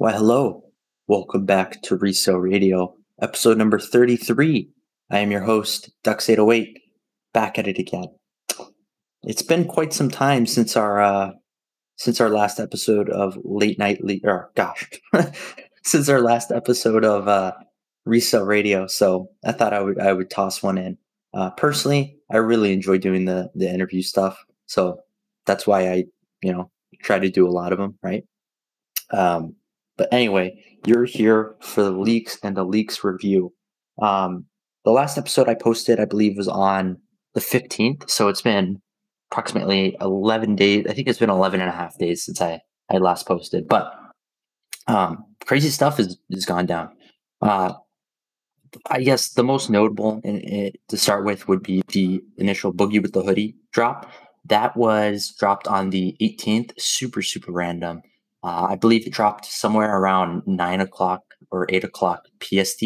Why, 0.00 0.12
hello. 0.12 0.64
Welcome 1.08 1.44
back 1.44 1.82
to 1.82 1.94
Resale 1.94 2.38
Radio, 2.38 2.96
episode 3.20 3.58
number 3.58 3.78
33. 3.78 4.70
I 5.10 5.18
am 5.18 5.30
your 5.30 5.42
host, 5.42 5.90
Dux808, 6.04 6.76
back 7.34 7.58
at 7.58 7.68
it 7.68 7.78
again. 7.78 8.06
It's 9.24 9.42
been 9.42 9.66
quite 9.66 9.92
some 9.92 10.08
time 10.10 10.46
since 10.46 10.74
our 10.74 11.02
uh 11.02 11.32
since 11.96 12.18
our 12.18 12.30
last 12.30 12.58
episode 12.58 13.10
of 13.10 13.36
late 13.44 13.78
night 13.78 14.02
le- 14.02 14.20
or 14.24 14.50
gosh, 14.56 14.88
since 15.84 16.08
our 16.08 16.22
last 16.22 16.50
episode 16.50 17.04
of 17.04 17.28
uh 17.28 17.52
Resale 18.06 18.46
Radio, 18.46 18.86
so 18.86 19.28
I 19.44 19.52
thought 19.52 19.74
I 19.74 19.82
would 19.82 20.00
I 20.00 20.14
would 20.14 20.30
toss 20.30 20.62
one 20.62 20.78
in. 20.78 20.96
Uh 21.34 21.50
personally, 21.50 22.16
I 22.32 22.38
really 22.38 22.72
enjoy 22.72 22.96
doing 22.96 23.26
the 23.26 23.50
the 23.54 23.68
interview 23.68 24.00
stuff. 24.00 24.42
So 24.64 25.00
that's 25.44 25.66
why 25.66 25.90
I, 25.90 26.04
you 26.40 26.54
know, 26.54 26.70
try 27.02 27.18
to 27.18 27.28
do 27.28 27.46
a 27.46 27.52
lot 27.52 27.72
of 27.72 27.78
them, 27.78 27.98
right? 28.02 28.24
Um 29.10 29.56
but 30.00 30.08
anyway, 30.14 30.58
you're 30.86 31.04
here 31.04 31.56
for 31.60 31.82
the 31.82 31.90
leaks 31.90 32.38
and 32.42 32.56
the 32.56 32.64
leaks 32.64 33.04
review. 33.04 33.52
Um, 34.00 34.46
the 34.86 34.92
last 34.92 35.18
episode 35.18 35.46
I 35.46 35.52
posted, 35.52 36.00
I 36.00 36.06
believe, 36.06 36.38
was 36.38 36.48
on 36.48 36.96
the 37.34 37.40
15th. 37.40 38.08
So 38.08 38.28
it's 38.28 38.40
been 38.40 38.80
approximately 39.30 39.98
11 40.00 40.56
days. 40.56 40.86
I 40.88 40.94
think 40.94 41.06
it's 41.06 41.18
been 41.18 41.28
11 41.28 41.60
and 41.60 41.68
a 41.68 41.72
half 41.74 41.98
days 41.98 42.24
since 42.24 42.40
I, 42.40 42.62
I 42.90 42.96
last 42.96 43.28
posted. 43.28 43.68
But 43.68 43.92
um, 44.86 45.22
crazy 45.44 45.68
stuff 45.68 45.98
has, 45.98 46.16
has 46.32 46.46
gone 46.46 46.64
down. 46.64 46.96
Uh, 47.42 47.74
I 48.86 49.02
guess 49.02 49.34
the 49.34 49.44
most 49.44 49.68
notable 49.68 50.22
in, 50.24 50.72
to 50.88 50.96
start 50.96 51.26
with 51.26 51.46
would 51.46 51.62
be 51.62 51.82
the 51.88 52.22
initial 52.38 52.72
Boogie 52.72 53.02
with 53.02 53.12
the 53.12 53.22
Hoodie 53.22 53.54
drop. 53.70 54.10
That 54.46 54.74
was 54.78 55.34
dropped 55.38 55.68
on 55.68 55.90
the 55.90 56.16
18th. 56.22 56.72
Super, 56.80 57.20
super 57.20 57.52
random. 57.52 58.00
Uh, 58.42 58.68
I 58.70 58.76
believe 58.76 59.06
it 59.06 59.12
dropped 59.12 59.44
somewhere 59.44 59.96
around 59.96 60.42
nine 60.46 60.80
o'clock 60.80 61.22
or 61.50 61.66
eight 61.68 61.84
o'clock 61.84 62.26
PST. 62.42 62.82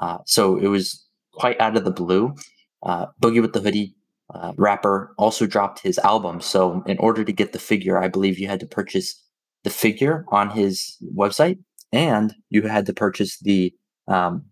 Uh, 0.00 0.18
so 0.24 0.56
it 0.56 0.68
was 0.68 1.04
quite 1.32 1.60
out 1.60 1.76
of 1.76 1.84
the 1.84 1.90
blue. 1.90 2.34
Uh, 2.82 3.06
Boogie 3.20 3.40
with 3.40 3.52
the 3.52 3.60
Hoodie 3.60 3.94
uh, 4.32 4.52
rapper 4.56 5.14
also 5.18 5.46
dropped 5.46 5.80
his 5.80 5.98
album. 5.98 6.40
So 6.40 6.82
in 6.86 6.98
order 6.98 7.24
to 7.24 7.32
get 7.32 7.52
the 7.52 7.58
figure, 7.58 7.98
I 7.98 8.08
believe 8.08 8.38
you 8.38 8.46
had 8.46 8.60
to 8.60 8.66
purchase 8.66 9.20
the 9.64 9.70
figure 9.70 10.24
on 10.28 10.50
his 10.50 10.96
website 11.14 11.58
and 11.92 12.34
you 12.50 12.62
had 12.62 12.86
to 12.86 12.92
purchase 12.92 13.38
the 13.38 13.74
um, 14.08 14.44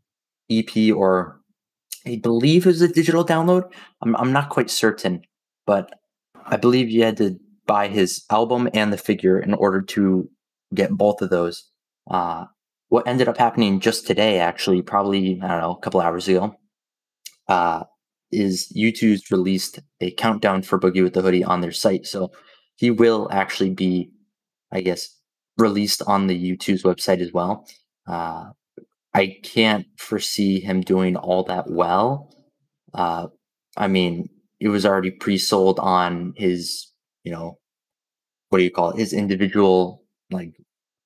EP 0.50 0.92
or 0.94 1.40
I 2.06 2.16
believe 2.16 2.64
it 2.64 2.70
was 2.70 2.82
a 2.82 2.88
digital 2.88 3.24
download. 3.24 3.70
I'm, 4.02 4.16
I'm 4.16 4.32
not 4.32 4.48
quite 4.48 4.70
certain, 4.70 5.22
but 5.66 5.92
I 6.46 6.56
believe 6.56 6.90
you 6.90 7.04
had 7.04 7.16
to 7.18 7.38
buy 7.66 7.88
his 7.88 8.24
album 8.30 8.68
and 8.74 8.92
the 8.92 8.98
figure 8.98 9.38
in 9.38 9.54
order 9.54 9.80
to 9.80 10.28
get 10.74 10.90
both 10.90 11.22
of 11.22 11.30
those. 11.30 11.68
Uh, 12.10 12.46
what 12.88 13.06
ended 13.06 13.28
up 13.28 13.38
happening 13.38 13.80
just 13.80 14.06
today, 14.06 14.38
actually, 14.38 14.82
probably, 14.82 15.40
I 15.42 15.48
don't 15.48 15.60
know, 15.60 15.72
a 15.72 15.80
couple 15.80 16.00
hours 16.00 16.28
ago, 16.28 16.54
uh, 17.48 17.84
is 18.30 18.72
Youtooz 18.76 19.30
released 19.30 19.80
a 20.00 20.10
countdown 20.10 20.62
for 20.62 20.78
Boogie 20.78 21.02
with 21.02 21.14
the 21.14 21.22
Hoodie 21.22 21.44
on 21.44 21.60
their 21.60 21.72
site. 21.72 22.06
So 22.06 22.32
he 22.76 22.90
will 22.90 23.28
actually 23.30 23.70
be, 23.70 24.10
I 24.70 24.80
guess, 24.80 25.18
released 25.58 26.02
on 26.06 26.26
the 26.26 26.38
Youtooz 26.38 26.82
website 26.82 27.20
as 27.20 27.32
well. 27.32 27.66
Uh, 28.06 28.50
I 29.14 29.36
can't 29.42 29.86
foresee 29.98 30.60
him 30.60 30.80
doing 30.80 31.16
all 31.16 31.44
that 31.44 31.70
well. 31.70 32.34
Uh, 32.94 33.28
I 33.76 33.88
mean, 33.88 34.28
it 34.60 34.68
was 34.68 34.86
already 34.86 35.10
pre-sold 35.10 35.78
on 35.78 36.34
his, 36.36 36.91
you 37.24 37.32
know, 37.32 37.58
what 38.48 38.58
do 38.58 38.64
you 38.64 38.70
call 38.70 38.90
it? 38.90 38.98
His 38.98 39.12
individual 39.12 40.02
like 40.30 40.54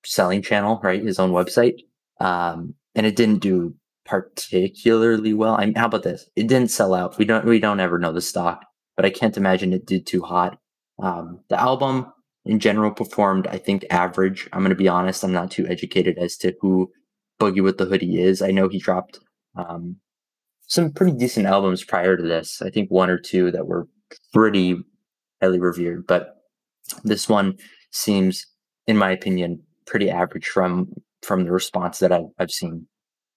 selling 0.04 0.42
channel, 0.42 0.80
right? 0.82 1.02
His 1.02 1.18
own 1.18 1.32
website. 1.32 1.80
Um, 2.20 2.74
and 2.94 3.06
it 3.06 3.16
didn't 3.16 3.40
do 3.40 3.74
particularly 4.04 5.34
well. 5.34 5.56
I 5.58 5.66
mean, 5.66 5.74
how 5.74 5.86
about 5.86 6.04
this? 6.04 6.28
It 6.36 6.48
didn't 6.48 6.70
sell 6.70 6.94
out. 6.94 7.18
We 7.18 7.24
don't 7.24 7.44
we 7.44 7.60
don't 7.60 7.80
ever 7.80 7.98
know 7.98 8.12
the 8.12 8.20
stock, 8.20 8.64
but 8.96 9.04
I 9.04 9.10
can't 9.10 9.36
imagine 9.36 9.72
it 9.72 9.86
did 9.86 10.06
too 10.06 10.22
hot. 10.22 10.58
Um, 10.98 11.40
the 11.48 11.60
album 11.60 12.12
in 12.44 12.60
general 12.60 12.92
performed, 12.92 13.46
I 13.48 13.58
think, 13.58 13.84
average. 13.90 14.48
I'm 14.52 14.60
going 14.60 14.70
to 14.70 14.76
be 14.76 14.88
honest. 14.88 15.24
I'm 15.24 15.32
not 15.32 15.50
too 15.50 15.66
educated 15.66 16.16
as 16.18 16.36
to 16.38 16.54
who 16.60 16.90
Boogie 17.40 17.62
with 17.62 17.76
the 17.76 17.84
Hoodie 17.84 18.22
is. 18.22 18.40
I 18.40 18.52
know 18.52 18.68
he 18.68 18.78
dropped 18.78 19.18
um, 19.56 19.96
some 20.66 20.92
pretty 20.92 21.16
decent 21.16 21.46
albums 21.46 21.84
prior 21.84 22.16
to 22.16 22.22
this. 22.22 22.62
I 22.62 22.70
think 22.70 22.88
one 22.90 23.10
or 23.10 23.18
two 23.18 23.50
that 23.50 23.66
were 23.66 23.88
pretty 24.32 24.78
highly 25.46 25.60
revered, 25.60 26.06
but 26.06 26.36
this 27.04 27.28
one 27.28 27.56
seems, 27.92 28.46
in 28.86 28.96
my 28.96 29.10
opinion, 29.10 29.62
pretty 29.86 30.10
average 30.10 30.46
from 30.46 30.92
from 31.22 31.44
the 31.44 31.52
response 31.52 31.98
that 31.98 32.12
I've, 32.12 32.26
I've 32.38 32.50
seen. 32.50 32.86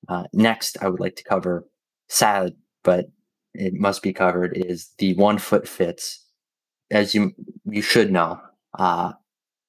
Uh, 0.08 0.24
next, 0.34 0.78
I 0.82 0.90
would 0.90 1.00
like 1.00 1.16
to 1.16 1.24
cover 1.24 1.66
sad, 2.08 2.54
but 2.84 3.06
it 3.54 3.74
must 3.74 4.02
be 4.02 4.14
covered 4.14 4.54
is 4.56 4.92
the 4.98 5.14
one 5.16 5.38
foot 5.38 5.68
Fitz. 5.68 6.26
As 6.92 7.14
you 7.14 7.32
you 7.66 7.82
should 7.82 8.12
know, 8.12 8.40
uh, 8.78 9.14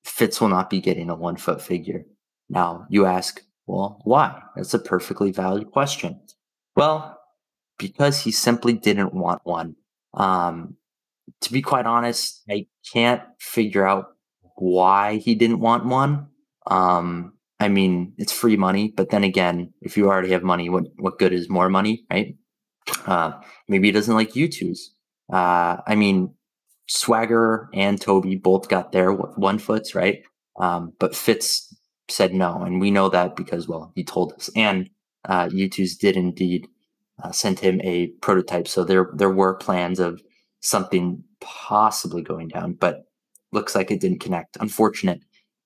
Fitz 0.04 0.40
will 0.40 0.48
not 0.48 0.70
be 0.70 0.80
getting 0.80 1.10
a 1.10 1.14
one 1.14 1.36
foot 1.36 1.60
figure. 1.60 2.04
Now 2.48 2.86
you 2.88 3.04
ask, 3.06 3.42
well, 3.66 4.00
why? 4.04 4.40
That's 4.56 4.74
a 4.74 4.78
perfectly 4.78 5.30
valid 5.30 5.70
question. 5.70 6.20
Well, 6.74 7.18
because 7.78 8.20
he 8.20 8.30
simply 8.30 8.72
didn't 8.72 9.14
want 9.14 9.40
one. 9.44 9.76
Um, 10.14 10.76
to 11.42 11.52
be 11.52 11.62
quite 11.62 11.86
honest, 11.86 12.42
I 12.50 12.66
can't 12.92 13.22
figure 13.38 13.86
out 13.86 14.06
why 14.56 15.16
he 15.16 15.34
didn't 15.34 15.60
want 15.60 15.86
one. 15.86 16.28
Um, 16.66 17.34
I 17.58 17.68
mean, 17.68 18.14
it's 18.18 18.32
free 18.32 18.56
money, 18.56 18.92
but 18.96 19.10
then 19.10 19.24
again, 19.24 19.72
if 19.82 19.96
you 19.96 20.08
already 20.08 20.30
have 20.30 20.42
money, 20.42 20.70
what 20.70 20.84
what 20.96 21.18
good 21.18 21.32
is 21.32 21.48
more 21.50 21.68
money, 21.68 22.04
right? 22.10 22.36
Uh, 23.06 23.32
maybe 23.68 23.88
he 23.88 23.92
doesn't 23.92 24.14
like 24.14 24.32
Youtooz. 24.32 24.78
Uh, 25.32 25.76
I 25.86 25.94
mean, 25.94 26.34
Swagger 26.88 27.68
and 27.74 28.00
Toby 28.00 28.36
both 28.36 28.68
got 28.68 28.92
their 28.92 29.12
one 29.12 29.58
foots, 29.58 29.94
right? 29.94 30.22
Um, 30.58 30.92
but 30.98 31.14
Fitz 31.14 31.74
said 32.08 32.34
no, 32.34 32.62
and 32.62 32.80
we 32.80 32.90
know 32.90 33.08
that 33.10 33.36
because 33.36 33.68
well, 33.68 33.92
he 33.94 34.04
told 34.04 34.32
us. 34.32 34.50
And 34.56 34.90
uh, 35.28 35.46
Youtooz 35.48 35.98
did 35.98 36.16
indeed 36.16 36.66
uh, 37.22 37.30
send 37.30 37.60
him 37.60 37.80
a 37.82 38.08
prototype, 38.22 38.68
so 38.68 38.84
there 38.84 39.10
there 39.14 39.30
were 39.30 39.54
plans 39.54 40.00
of 40.00 40.20
something 40.60 41.22
possibly 41.40 42.22
going 42.22 42.48
down, 42.48 42.74
but 42.74 43.04
looks 43.52 43.74
like 43.74 43.90
it 43.90 44.00
didn't 44.00 44.20
connect. 44.20 44.56
Unfortunate. 44.60 45.20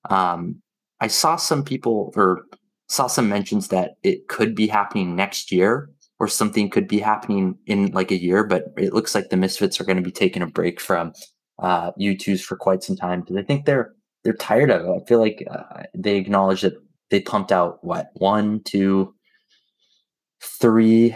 Um, 0.09 0.61
I 1.01 1.07
saw 1.07 1.35
some 1.35 1.63
people 1.63 2.13
or 2.15 2.43
saw 2.87 3.07
some 3.07 3.29
mentions 3.29 3.67
that 3.69 3.95
it 4.03 4.27
could 4.27 4.55
be 4.55 4.67
happening 4.67 5.15
next 5.15 5.51
year 5.51 5.89
or 6.19 6.27
something 6.27 6.69
could 6.69 6.87
be 6.87 6.99
happening 6.99 7.57
in 7.65 7.91
like 7.91 8.11
a 8.11 8.21
year, 8.21 8.43
but 8.43 8.73
it 8.77 8.93
looks 8.93 9.13
like 9.13 9.29
the 9.29 9.37
Misfits 9.37 9.79
are 9.79 9.83
going 9.83 9.97
to 9.97 10.03
be 10.03 10.11
taking 10.11 10.41
a 10.41 10.47
break 10.47 10.79
from 10.79 11.13
uh, 11.59 11.91
Youtooz 11.99 12.41
for 12.41 12.55
quite 12.55 12.83
some 12.83 12.95
time 12.95 13.21
because 13.21 13.37
I 13.37 13.43
think 13.43 13.65
they're 13.65 13.93
they're 14.23 14.33
tired 14.33 14.71
of 14.71 14.85
it. 14.85 14.89
I 14.89 15.05
feel 15.05 15.19
like 15.19 15.45
uh, 15.49 15.83
they 15.93 16.15
acknowledge 16.17 16.61
that 16.61 16.73
they 17.11 17.21
pumped 17.21 17.51
out 17.51 17.83
what 17.83 18.09
one, 18.15 18.61
two, 18.63 19.13
three, 20.41 21.15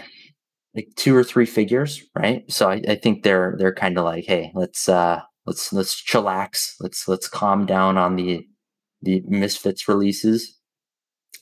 like 0.75 0.89
two 0.95 1.15
or 1.15 1.23
three 1.23 1.45
figures, 1.45 2.03
right? 2.15 2.49
So 2.51 2.69
I, 2.69 2.81
I 2.87 2.95
think 2.95 3.23
they're 3.23 3.55
they're 3.57 3.73
kind 3.73 3.97
of 3.97 4.05
like, 4.05 4.25
hey, 4.25 4.51
let's 4.53 4.87
uh 4.87 5.21
let's 5.45 5.73
let's 5.73 6.01
chillax, 6.01 6.75
let's 6.79 7.07
let's 7.07 7.27
calm 7.27 7.65
down 7.65 7.97
on 7.97 8.15
the 8.15 8.47
the 9.01 9.23
Misfits 9.27 9.87
releases, 9.87 10.57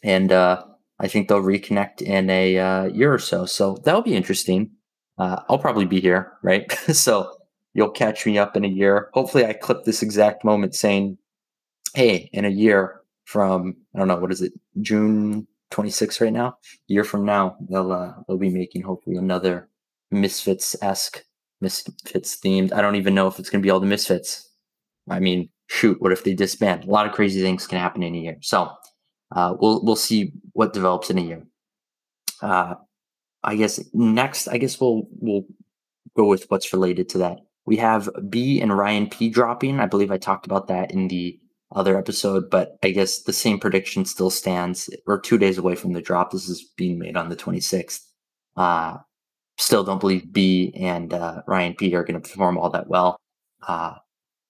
and 0.04 0.32
uh, 0.32 0.64
I 1.00 1.08
think 1.08 1.28
they'll 1.28 1.42
reconnect 1.42 2.02
in 2.02 2.30
a 2.30 2.58
uh, 2.58 2.84
year 2.86 3.14
or 3.14 3.20
so. 3.20 3.46
So 3.46 3.78
that'll 3.84 4.02
be 4.02 4.16
interesting. 4.16 4.72
Uh, 5.18 5.42
I'll 5.50 5.58
probably 5.58 5.86
be 5.86 6.00
here, 6.00 6.34
right? 6.44 6.72
so 6.94 7.34
you'll 7.74 7.90
catch 7.90 8.26
me 8.26 8.38
up 8.38 8.56
in 8.56 8.64
a 8.64 8.70
year. 8.70 9.10
Hopefully, 9.14 9.46
I 9.46 9.54
clip 9.54 9.84
this 9.84 10.02
exact 10.02 10.46
moment 10.46 10.76
saying, 10.76 11.18
"Hey, 11.94 12.30
in 12.34 12.46
a 12.46 12.50
year 12.50 13.02
from 13.26 13.76
I 13.94 14.00
don't 14.00 14.08
know 14.08 14.18
what 14.18 14.32
is 14.32 14.42
it, 14.42 14.54
June 14.82 15.48
26 15.72 16.22
right 16.22 16.34
now. 16.34 16.58
year 16.88 17.04
from 17.04 17.26
now, 17.26 17.58
they'll 17.70 17.92
uh, 17.92 18.14
they'll 18.28 18.38
be 18.38 18.50
making 18.50 18.82
hopefully 18.84 19.18
another 19.18 19.70
Misfits 20.12 20.76
esque 20.82 21.24
Misfits 21.62 22.38
themed. 22.38 22.72
I 22.74 22.82
don't 22.82 22.96
even 22.96 23.16
know 23.16 23.28
if 23.28 23.40
it's 23.40 23.50
going 23.50 23.62
to 23.62 23.66
be 23.66 23.70
all 23.70 23.80
the 23.80 23.88
Misfits. 23.88 24.50
I 25.10 25.20
mean, 25.20 25.50
shoot, 25.68 26.02
what 26.02 26.12
if 26.12 26.24
they 26.24 26.34
disband? 26.34 26.84
A 26.84 26.92
lot 26.92 27.06
of 27.06 27.14
crazy 27.14 27.42
things 27.42 27.68
can 27.68 27.80
happen 27.80 28.04
in 28.04 28.16
a 28.16 28.18
year. 28.18 28.38
So 28.42 28.72
uh, 29.36 29.56
we'll 29.60 29.84
we'll 29.84 29.96
see 29.96 30.34
what 30.54 30.74
develops 30.74 31.10
in 31.10 31.18
a 31.18 31.22
year. 31.22 31.44
Uh, 32.42 32.76
I 33.44 33.56
guess 33.56 33.84
next, 33.94 34.48
I 34.48 34.58
guess 34.58 34.80
we'll 34.80 35.04
we'll 35.20 35.46
go 36.16 36.26
with 36.26 36.46
what's 36.50 36.74
related 36.74 37.10
to 37.10 37.18
that. 37.20 37.40
We 37.66 37.78
have 37.78 38.10
B 38.30 38.62
and 38.62 38.76
Ryan 38.76 39.10
P 39.10 39.30
dropping. 39.30 39.80
I 39.80 39.86
believe 39.86 40.12
I 40.12 40.18
talked 40.18 40.46
about 40.46 40.68
that 40.68 40.92
in 40.92 41.08
the 41.08 41.40
other 41.76 41.98
episode, 41.98 42.50
but 42.50 42.78
I 42.84 42.92
guess 42.92 43.24
the 43.24 43.34
same 43.34 43.60
prediction 43.60 44.06
still 44.06 44.30
stands. 44.30 44.90
We're 45.06 45.20
two 45.20 45.38
days 45.38 45.58
away 45.58 45.76
from 45.76 45.94
the 45.94 46.02
drop. 46.02 46.32
This 46.32 46.48
is 46.48 46.64
being 46.78 47.00
made 47.00 47.18
on 47.18 47.30
the 47.30 47.36
26th. 47.36 48.02
Uh, 48.56 48.98
still 49.58 49.84
don't 49.84 50.00
believe 50.00 50.32
B 50.32 50.74
and 50.80 51.14
uh, 51.14 51.42
Ryan 51.48 51.74
P 51.76 51.94
are 51.96 52.04
going 52.04 52.22
to 52.22 52.28
perform 52.28 52.58
all 52.58 52.70
that 52.70 52.88
well. 52.88 53.18
Uh, 53.68 53.96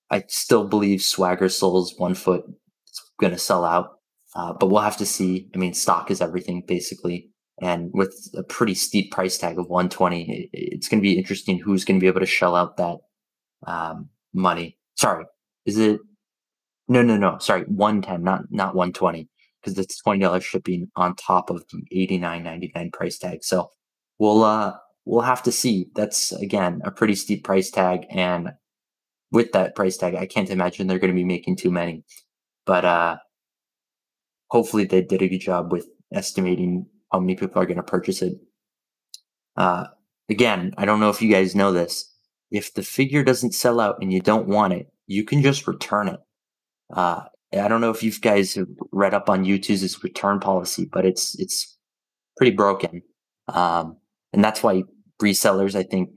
I 0.09 0.23
still 0.27 0.67
believe 0.67 1.01
Swagger 1.01 1.49
Soul's 1.49 1.95
one 1.97 2.13
foot 2.13 2.43
is 2.87 3.01
going 3.19 3.33
to 3.33 3.39
sell 3.39 3.65
out. 3.65 3.97
Uh, 4.35 4.53
but 4.53 4.67
we'll 4.67 4.81
have 4.81 4.97
to 4.97 5.05
see. 5.05 5.49
I 5.55 5.57
mean, 5.57 5.73
stock 5.73 6.11
is 6.11 6.21
everything 6.21 6.63
basically. 6.67 7.31
And 7.59 7.89
with 7.93 8.29
a 8.35 8.43
pretty 8.43 8.75
steep 8.75 9.11
price 9.11 9.37
tag 9.37 9.57
of 9.57 9.67
120, 9.67 10.49
it's 10.53 10.87
going 10.87 10.99
to 10.99 11.01
be 11.01 11.17
interesting 11.17 11.57
who's 11.57 11.83
going 11.83 11.99
to 11.99 12.01
be 12.01 12.07
able 12.07 12.19
to 12.19 12.27
shell 12.27 12.55
out 12.55 12.77
that 12.77 12.97
um, 13.65 14.09
money. 14.33 14.77
Sorry, 14.95 15.25
is 15.65 15.77
it? 15.79 15.99
No, 16.87 17.01
no, 17.01 17.17
no. 17.17 17.37
Sorry, 17.39 17.63
110, 17.63 18.23
not 18.23 18.51
not 18.51 18.75
120, 18.75 19.27
because 19.61 19.77
it's 19.77 20.01
twenty 20.01 20.21
dollars 20.21 20.43
shipping 20.45 20.89
on 20.95 21.15
top 21.15 21.49
of 21.49 21.63
the 21.71 21.83
89.99 21.93 22.93
price 22.93 23.17
tag. 23.17 23.43
So 23.43 23.69
we'll 24.19 24.43
uh 24.43 24.73
we'll 25.05 25.21
have 25.21 25.43
to 25.43 25.51
see. 25.51 25.87
That's 25.95 26.31
again 26.33 26.81
a 26.85 26.91
pretty 26.91 27.15
steep 27.15 27.43
price 27.43 27.69
tag, 27.71 28.05
and 28.09 28.53
with 29.31 29.51
that 29.53 29.75
price 29.75 29.97
tag, 29.97 30.15
I 30.15 30.25
can't 30.25 30.49
imagine 30.49 30.87
they're 30.87 30.99
going 30.99 31.13
to 31.13 31.15
be 31.15 31.25
making 31.25 31.57
too 31.57 31.71
many. 31.71 32.03
But 32.65 32.85
uh, 32.85 33.17
hopefully 34.49 34.85
they 34.85 35.01
did 35.01 35.21
a 35.21 35.27
good 35.27 35.39
job 35.39 35.71
with 35.71 35.87
estimating 36.13 36.85
how 37.11 37.19
many 37.19 37.35
people 37.35 37.61
are 37.61 37.65
going 37.65 37.77
to 37.77 37.83
purchase 37.83 38.21
it. 38.21 38.33
Uh, 39.55 39.85
again, 40.29 40.73
I 40.77 40.85
don't 40.85 40.99
know 40.99 41.09
if 41.09 41.21
you 41.21 41.31
guys 41.31 41.55
know 41.55 41.71
this. 41.71 42.13
If 42.51 42.73
the 42.73 42.83
figure 42.83 43.23
doesn't 43.23 43.53
sell 43.53 43.79
out 43.79 43.97
and 44.01 44.11
you 44.13 44.21
don't 44.21 44.47
want 44.47 44.73
it, 44.73 44.87
you 45.07 45.23
can 45.23 45.41
just 45.41 45.67
return 45.67 46.07
it. 46.07 46.19
Uh, 46.93 47.23
I 47.53 47.67
don't 47.67 47.81
know 47.81 47.91
if 47.91 48.03
you 48.03 48.11
guys 48.11 48.55
have 48.55 48.67
read 48.91 49.13
up 49.13 49.29
on 49.29 49.45
Youtooz 49.45 50.03
return 50.03 50.39
policy, 50.39 50.85
but 50.91 51.05
it's 51.05 51.37
it's 51.39 51.77
pretty 52.35 52.55
broken, 52.55 53.01
um, 53.47 53.97
and 54.33 54.43
that's 54.43 54.61
why 54.63 54.83
resellers, 55.21 55.75
I 55.75 55.83
think, 55.83 56.09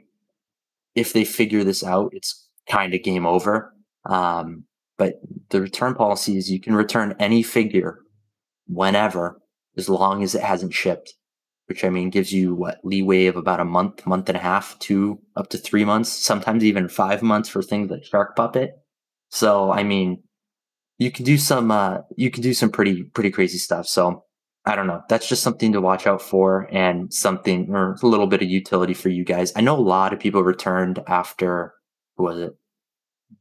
if 0.94 1.12
they 1.12 1.24
figure 1.24 1.64
this 1.64 1.84
out, 1.84 2.12
it's 2.14 2.48
kind 2.68 2.94
of 2.94 3.02
game 3.02 3.26
over. 3.26 3.74
Um, 4.06 4.64
but 4.98 5.14
the 5.50 5.60
return 5.60 5.94
policy 5.94 6.36
is 6.36 6.50
you 6.50 6.60
can 6.60 6.74
return 6.74 7.16
any 7.18 7.42
figure 7.42 8.00
whenever 8.66 9.40
as 9.76 9.88
long 9.88 10.22
as 10.22 10.34
it 10.34 10.42
hasn't 10.42 10.74
shipped, 10.74 11.14
which 11.66 11.84
I 11.84 11.90
mean 11.90 12.10
gives 12.10 12.32
you 12.32 12.54
what 12.54 12.80
leeway 12.84 13.26
of 13.26 13.36
about 13.36 13.60
a 13.60 13.64
month, 13.64 14.06
month 14.06 14.28
and 14.28 14.36
a 14.36 14.40
half, 14.40 14.78
two 14.78 15.20
up 15.36 15.48
to 15.50 15.58
three 15.58 15.84
months, 15.84 16.10
sometimes 16.10 16.64
even 16.64 16.88
five 16.88 17.22
months 17.22 17.48
for 17.48 17.62
things 17.62 17.90
like 17.90 18.04
Shark 18.04 18.36
Puppet. 18.36 18.72
So 19.30 19.72
I 19.72 19.84
mean, 19.84 20.22
you 21.00 21.10
can 21.10 21.24
do 21.24 21.38
some 21.38 21.70
uh, 21.70 21.98
you 22.16 22.30
can 22.30 22.42
do 22.42 22.52
some 22.52 22.70
pretty 22.70 23.02
pretty 23.02 23.30
crazy 23.30 23.58
stuff. 23.58 23.86
So 23.86 24.24
I 24.66 24.76
don't 24.76 24.86
know. 24.86 25.02
That's 25.08 25.26
just 25.26 25.42
something 25.42 25.72
to 25.72 25.80
watch 25.80 26.06
out 26.06 26.20
for 26.20 26.68
and 26.70 27.12
something 27.12 27.74
or 27.74 27.96
a 28.02 28.06
little 28.06 28.26
bit 28.26 28.42
of 28.42 28.48
utility 28.48 28.92
for 28.92 29.08
you 29.08 29.24
guys. 29.24 29.50
I 29.56 29.62
know 29.62 29.76
a 29.76 29.80
lot 29.80 30.12
of 30.12 30.20
people 30.20 30.44
returned 30.44 31.02
after 31.08 31.72
who 32.16 32.24
was 32.24 32.38
it? 32.38 32.52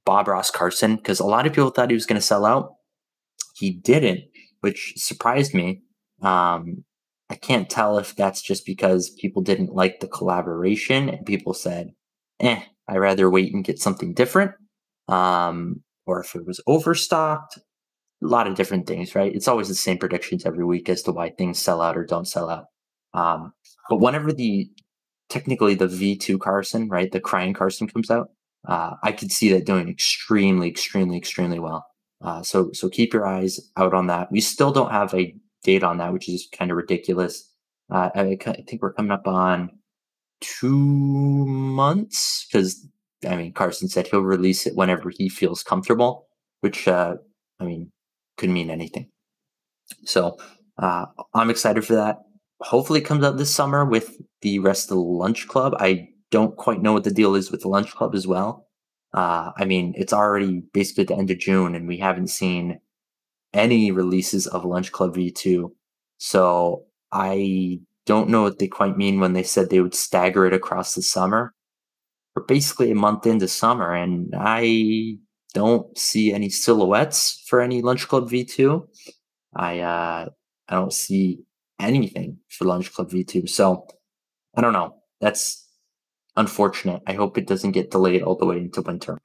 Bob 0.05 0.29
Ross 0.29 0.49
Carson, 0.49 0.95
because 0.95 1.19
a 1.19 1.25
lot 1.25 1.45
of 1.45 1.51
people 1.51 1.69
thought 1.69 1.89
he 1.89 1.95
was 1.95 2.05
going 2.05 2.19
to 2.19 2.25
sell 2.25 2.45
out. 2.45 2.75
He 3.55 3.71
didn't, 3.71 4.21
which 4.61 4.93
surprised 4.95 5.53
me. 5.53 5.81
Um, 6.21 6.85
I 7.29 7.35
can't 7.35 7.69
tell 7.69 7.97
if 7.97 8.15
that's 8.15 8.41
just 8.41 8.65
because 8.65 9.09
people 9.09 9.41
didn't 9.41 9.73
like 9.73 9.99
the 9.99 10.07
collaboration 10.07 11.09
and 11.09 11.25
people 11.25 11.53
said, 11.53 11.91
eh, 12.39 12.61
I'd 12.87 12.97
rather 12.97 13.29
wait 13.29 13.53
and 13.53 13.65
get 13.65 13.79
something 13.79 14.13
different. 14.13 14.51
Um, 15.09 15.83
or 16.09 16.21
if 16.21 16.35
it 16.35 16.45
was 16.45 16.59
overstocked, 16.65 17.57
a 17.57 18.27
lot 18.27 18.47
of 18.47 18.55
different 18.55 18.87
things, 18.87 19.13
right? 19.13 19.33
It's 19.33 19.47
always 19.47 19.67
the 19.67 19.75
same 19.75 19.99
predictions 19.99 20.45
every 20.45 20.65
week 20.65 20.89
as 20.89 21.03
to 21.03 21.11
why 21.11 21.29
things 21.29 21.59
sell 21.59 21.81
out 21.81 21.95
or 21.95 22.03
don't 22.03 22.27
sell 22.27 22.49
out. 22.49 22.65
Um, 23.13 23.53
but 23.89 23.99
whenever 23.99 24.33
the 24.33 24.69
technically 25.29 25.75
the 25.75 25.87
V2 25.87 26.39
Carson, 26.39 26.89
right, 26.89 27.11
the 27.11 27.19
crying 27.19 27.53
Carson 27.53 27.87
comes 27.87 28.09
out, 28.09 28.31
uh, 28.67 28.95
I 29.03 29.11
could 29.11 29.31
see 29.31 29.51
that 29.53 29.65
doing 29.65 29.87
extremely, 29.87 30.67
extremely, 30.67 31.15
extremely 31.15 31.59
well. 31.59 31.85
Uh, 32.21 32.41
so 32.41 32.71
so 32.73 32.89
keep 32.89 33.13
your 33.13 33.25
eyes 33.25 33.59
out 33.77 33.93
on 33.93 34.07
that. 34.07 34.31
We 34.31 34.41
still 34.41 34.71
don't 34.71 34.91
have 34.91 35.13
a 35.13 35.33
date 35.63 35.83
on 35.83 35.99
that, 35.99 36.11
which 36.11 36.27
is 36.27 36.49
kind 36.51 36.71
of 36.71 36.77
ridiculous. 36.77 37.49
Uh, 37.91 38.09
I, 38.13 38.37
I, 38.45 38.63
think 38.67 38.81
we're 38.81 38.93
coming 38.93 39.11
up 39.11 39.27
on 39.27 39.69
two 40.41 41.45
months 41.45 42.45
because 42.45 42.85
I 43.27 43.35
mean 43.35 43.53
Carson 43.53 43.87
said 43.89 44.07
he'll 44.07 44.21
release 44.21 44.65
it 44.65 44.75
whenever 44.75 45.09
he 45.09 45.29
feels 45.29 45.63
comfortable, 45.63 46.27
which 46.61 46.87
uh, 46.87 47.15
I 47.59 47.65
mean 47.65 47.91
could 48.37 48.49
mean 48.49 48.69
anything. 48.69 49.09
So 50.05 50.37
uh, 50.77 51.05
I'm 51.33 51.49
excited 51.49 51.85
for 51.85 51.95
that. 51.95 52.17
Hopefully, 52.61 52.99
it 52.99 53.05
comes 53.05 53.23
out 53.23 53.37
this 53.37 53.53
summer 53.53 53.85
with 53.85 54.17
the 54.41 54.59
rest 54.59 54.91
of 54.91 54.97
the 54.97 55.01
Lunch 55.03 55.47
Club. 55.47 55.75
I 55.79 56.09
don't 56.31 56.55
quite 56.55 56.81
know 56.81 56.93
what 56.93 57.03
the 57.03 57.11
deal 57.11 57.35
is 57.35 57.51
with 57.51 57.61
the 57.61 57.69
Lunch 57.69 57.91
Club 57.93 58.15
as 58.15 58.27
well. 58.27 58.67
Uh, 59.13 59.51
I 59.57 59.65
mean, 59.65 59.93
it's 59.97 60.13
already 60.13 60.63
basically 60.73 61.05
the 61.05 61.15
end 61.15 61.31
of 61.31 61.39
June, 61.39 61.75
and 61.75 61.87
we 61.87 61.97
haven't 61.97 62.27
seen 62.27 62.79
any 63.53 63.91
releases 63.91 64.45
of 64.45 64.65
Lunch 64.65 64.91
Club 64.91 65.15
V2. 65.15 65.69
So 66.17 66.85
I 67.11 67.79
don't 68.05 68.29
know 68.29 68.43
what 68.43 68.59
they 68.59 68.67
quite 68.67 68.97
mean 68.97 69.19
when 69.19 69.33
they 69.33 69.43
said 69.43 69.69
they 69.69 69.81
would 69.81 69.95
stagger 69.95 70.45
it 70.45 70.53
across 70.53 70.93
the 70.93 71.01
summer. 71.01 71.53
We're 72.35 72.43
basically 72.43 72.91
a 72.91 72.95
month 72.95 73.25
into 73.25 73.47
summer, 73.47 73.93
and 73.93 74.33
I 74.37 75.17
don't 75.53 75.97
see 75.97 76.31
any 76.33 76.49
silhouettes 76.49 77.43
for 77.47 77.61
any 77.61 77.81
Lunch 77.81 78.07
Club 78.07 78.29
V2. 78.29 78.87
I 79.55 79.79
uh, 79.79 80.29
I 80.67 80.75
don't 80.75 80.93
see 80.93 81.39
anything 81.79 82.37
for 82.49 82.65
Lunch 82.65 82.93
Club 82.93 83.09
V2. 83.09 83.49
So 83.49 83.87
I 84.55 84.61
don't 84.61 84.73
know. 84.73 84.95
That's 85.21 85.67
unfortunate. 86.35 87.01
I 87.07 87.13
hope 87.13 87.37
it 87.37 87.47
doesn't 87.47 87.71
get 87.71 87.91
delayed 87.91 88.21
all 88.21 88.37
the 88.37 88.45
way 88.45 88.57
into 88.57 88.81
winter. 88.81 89.17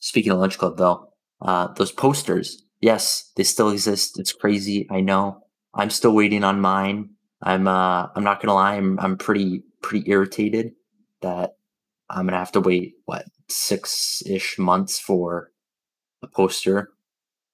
Speaking 0.00 0.32
of 0.32 0.38
Lunch 0.38 0.58
Club, 0.58 0.78
though, 0.78 1.12
uh, 1.42 1.68
those 1.74 1.92
posters 1.92 2.62
yes, 2.80 3.32
they 3.36 3.42
still 3.42 3.70
exist. 3.70 4.18
It's 4.18 4.32
crazy. 4.32 4.86
I 4.90 5.00
know. 5.00 5.42
I'm 5.74 5.90
still 5.90 6.14
waiting 6.14 6.44
on 6.44 6.60
mine. 6.60 7.10
I'm 7.42 7.68
uh 7.68 8.08
I'm 8.14 8.24
not 8.24 8.40
gonna 8.40 8.54
lie, 8.54 8.76
I'm 8.76 8.98
I'm 8.98 9.16
pretty 9.18 9.62
pretty 9.82 10.10
irritated 10.10 10.72
that 11.20 11.55
I'm 12.08 12.26
gonna 12.26 12.38
have 12.38 12.52
to 12.52 12.60
wait 12.60 12.94
what 13.04 13.26
six 13.48 14.22
ish 14.26 14.58
months 14.58 14.98
for 14.98 15.50
a 16.22 16.26
poster, 16.26 16.90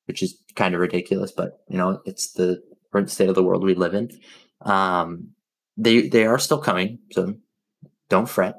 which 0.07 0.23
is 0.23 0.39
kind 0.55 0.75
of 0.75 0.81
ridiculous, 0.81 1.33
but 1.33 1.61
you 1.69 1.79
know, 1.79 2.01
it's 2.05 2.33
the 2.33 2.63
current 2.93 3.11
state 3.11 3.29
of 3.29 3.35
the 3.35 3.43
world 3.43 3.65
we 3.65 3.75
live 3.75 3.95
in. 3.95 4.11
Um 4.61 5.31
they 5.77 6.09
they 6.09 6.27
are 6.27 6.39
still 6.39 6.59
coming, 6.59 6.99
so 7.13 7.35
don't 8.09 8.29
fret. 8.29 8.57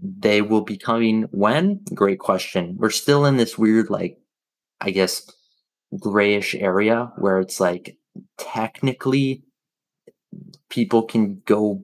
They 0.00 0.42
will 0.42 0.62
be 0.62 0.76
coming 0.76 1.22
when? 1.30 1.80
Great 1.94 2.18
question. 2.18 2.76
We're 2.78 2.90
still 2.90 3.24
in 3.24 3.36
this 3.36 3.56
weird 3.56 3.88
like 3.90 4.18
I 4.80 4.90
guess 4.90 5.30
grayish 5.98 6.54
area 6.54 7.12
where 7.16 7.38
it's 7.38 7.60
like 7.60 7.96
technically 8.38 9.44
people 10.68 11.02
can 11.02 11.42
go 11.46 11.82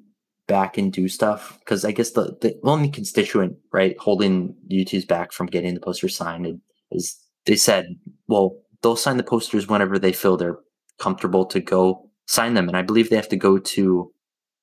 back 0.49 0.77
and 0.77 0.93
do 0.93 1.09
stuff 1.09 1.59
because 1.61 1.85
I 1.85 1.93
guess 1.93 2.11
the, 2.11 2.37
the 2.41 2.59
only 2.65 2.91
constituent 2.91 3.57
right 3.73 3.97
holding 3.99 4.57
Youtooz 4.71 5.07
back 5.07 5.33
from 5.33 5.47
getting 5.47 5.75
the 5.75 5.81
poster 5.81 6.09
signed 6.09 6.61
is 6.91 7.17
they 7.47 7.55
said, 7.57 7.87
well, 8.27 8.57
they'll 8.83 8.97
sign 8.97 9.19
the 9.19 9.23
posters 9.23 9.69
whenever 9.69 9.99
they 9.99 10.13
feel 10.13 10.37
they're 10.37 10.59
comfortable 10.99 11.47
to 11.47 11.61
go 11.61 12.11
sign 12.27 12.55
them, 12.55 12.69
and 12.69 12.77
I 12.77 12.83
believe 12.83 13.09
they 13.09 13.17
have 13.17 13.29
to 13.29 13.37
go 13.37 13.59
to 13.59 14.13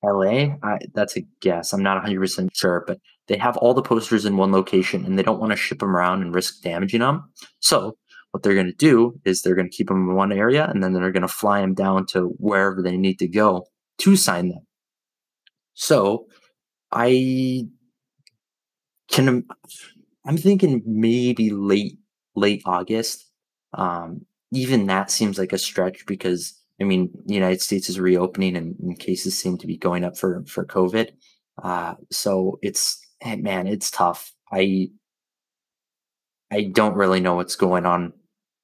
LA. 0.04 0.56
I, 0.62 0.80
that's 0.94 1.16
a 1.18 1.22
guess. 1.42 1.72
I'm 1.72 1.82
not 1.82 1.96
100 1.96 2.20
percent 2.20 2.56
sure, 2.56 2.84
but 2.86 3.00
they 3.28 3.38
have 3.38 3.58
all 3.58 3.74
the 3.74 3.82
posters 3.82 4.26
in 4.26 4.38
one 4.38 4.52
location, 4.52 5.06
and 5.06 5.18
they 5.18 5.24
don't 5.24 5.40
want 5.40 5.52
to 5.52 5.58
ship 5.58 5.80
them 5.80 5.96
around 5.96 6.22
and 6.22 6.36
risk 6.36 6.62
damaging 6.62 7.00
them. 7.00 7.32
So 7.60 7.96
what 8.36 8.44
they're 8.44 8.54
going 8.54 8.66
to 8.66 8.74
do 8.74 9.18
is 9.24 9.42
they're 9.42 9.56
going 9.56 9.70
to 9.70 9.74
keep 9.76 9.88
them 9.88 10.10
in 10.10 10.14
one 10.14 10.34
area 10.34 10.70
and 10.70 10.84
then 10.84 10.92
they're 10.92 11.10
going 11.10 11.22
to 11.22 11.28
fly 11.30 11.62
them 11.62 11.74
down 11.74 12.06
to 12.06 12.36
wherever 12.38 12.82
they 12.82 12.98
need 12.98 13.18
to 13.20 13.30
go 13.30 13.66
to 14.00 14.18
sign 14.18 14.50
them. 14.50 14.60
So 15.76 16.28
I 16.92 17.68
can, 19.10 19.46
I'm 20.26 20.38
thinking 20.38 20.82
maybe 20.86 21.52
late, 21.52 22.00
late 22.36 22.64
August. 22.66 23.30
Um, 23.74 24.26
even 24.52 24.88
that 24.88 25.12
seems 25.12 25.38
like 25.38 25.54
a 25.54 25.58
stretch 25.58 26.06
because 26.08 26.60
I 26.82 26.84
mean, 26.84 27.10
the 27.26 27.34
United 27.34 27.62
States 27.62 27.90
is 27.90 28.00
reopening 28.00 28.58
and, 28.58 28.76
and 28.80 29.00
cases 29.00 29.38
seem 29.38 29.58
to 29.60 29.68
be 29.68 29.78
going 29.78 30.04
up 30.04 30.18
for, 30.18 30.44
for 30.46 30.66
COVID. 30.66 31.12
Uh, 31.62 31.94
so 32.12 32.60
it's, 32.62 33.00
man, 33.24 33.68
it's 33.68 33.92
tough. 33.92 34.34
I, 34.52 34.90
I 36.52 36.64
don't 36.64 36.96
really 36.96 37.22
know 37.22 37.36
what's 37.36 37.56
going 37.56 37.86
on 37.86 38.12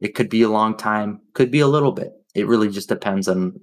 it 0.01 0.15
could 0.15 0.29
be 0.29 0.41
a 0.41 0.49
long 0.49 0.75
time, 0.75 1.21
could 1.33 1.51
be 1.51 1.59
a 1.59 1.67
little 1.67 1.91
bit. 1.91 2.11
It 2.33 2.47
really 2.47 2.69
just 2.69 2.89
depends 2.89 3.27
on 3.27 3.53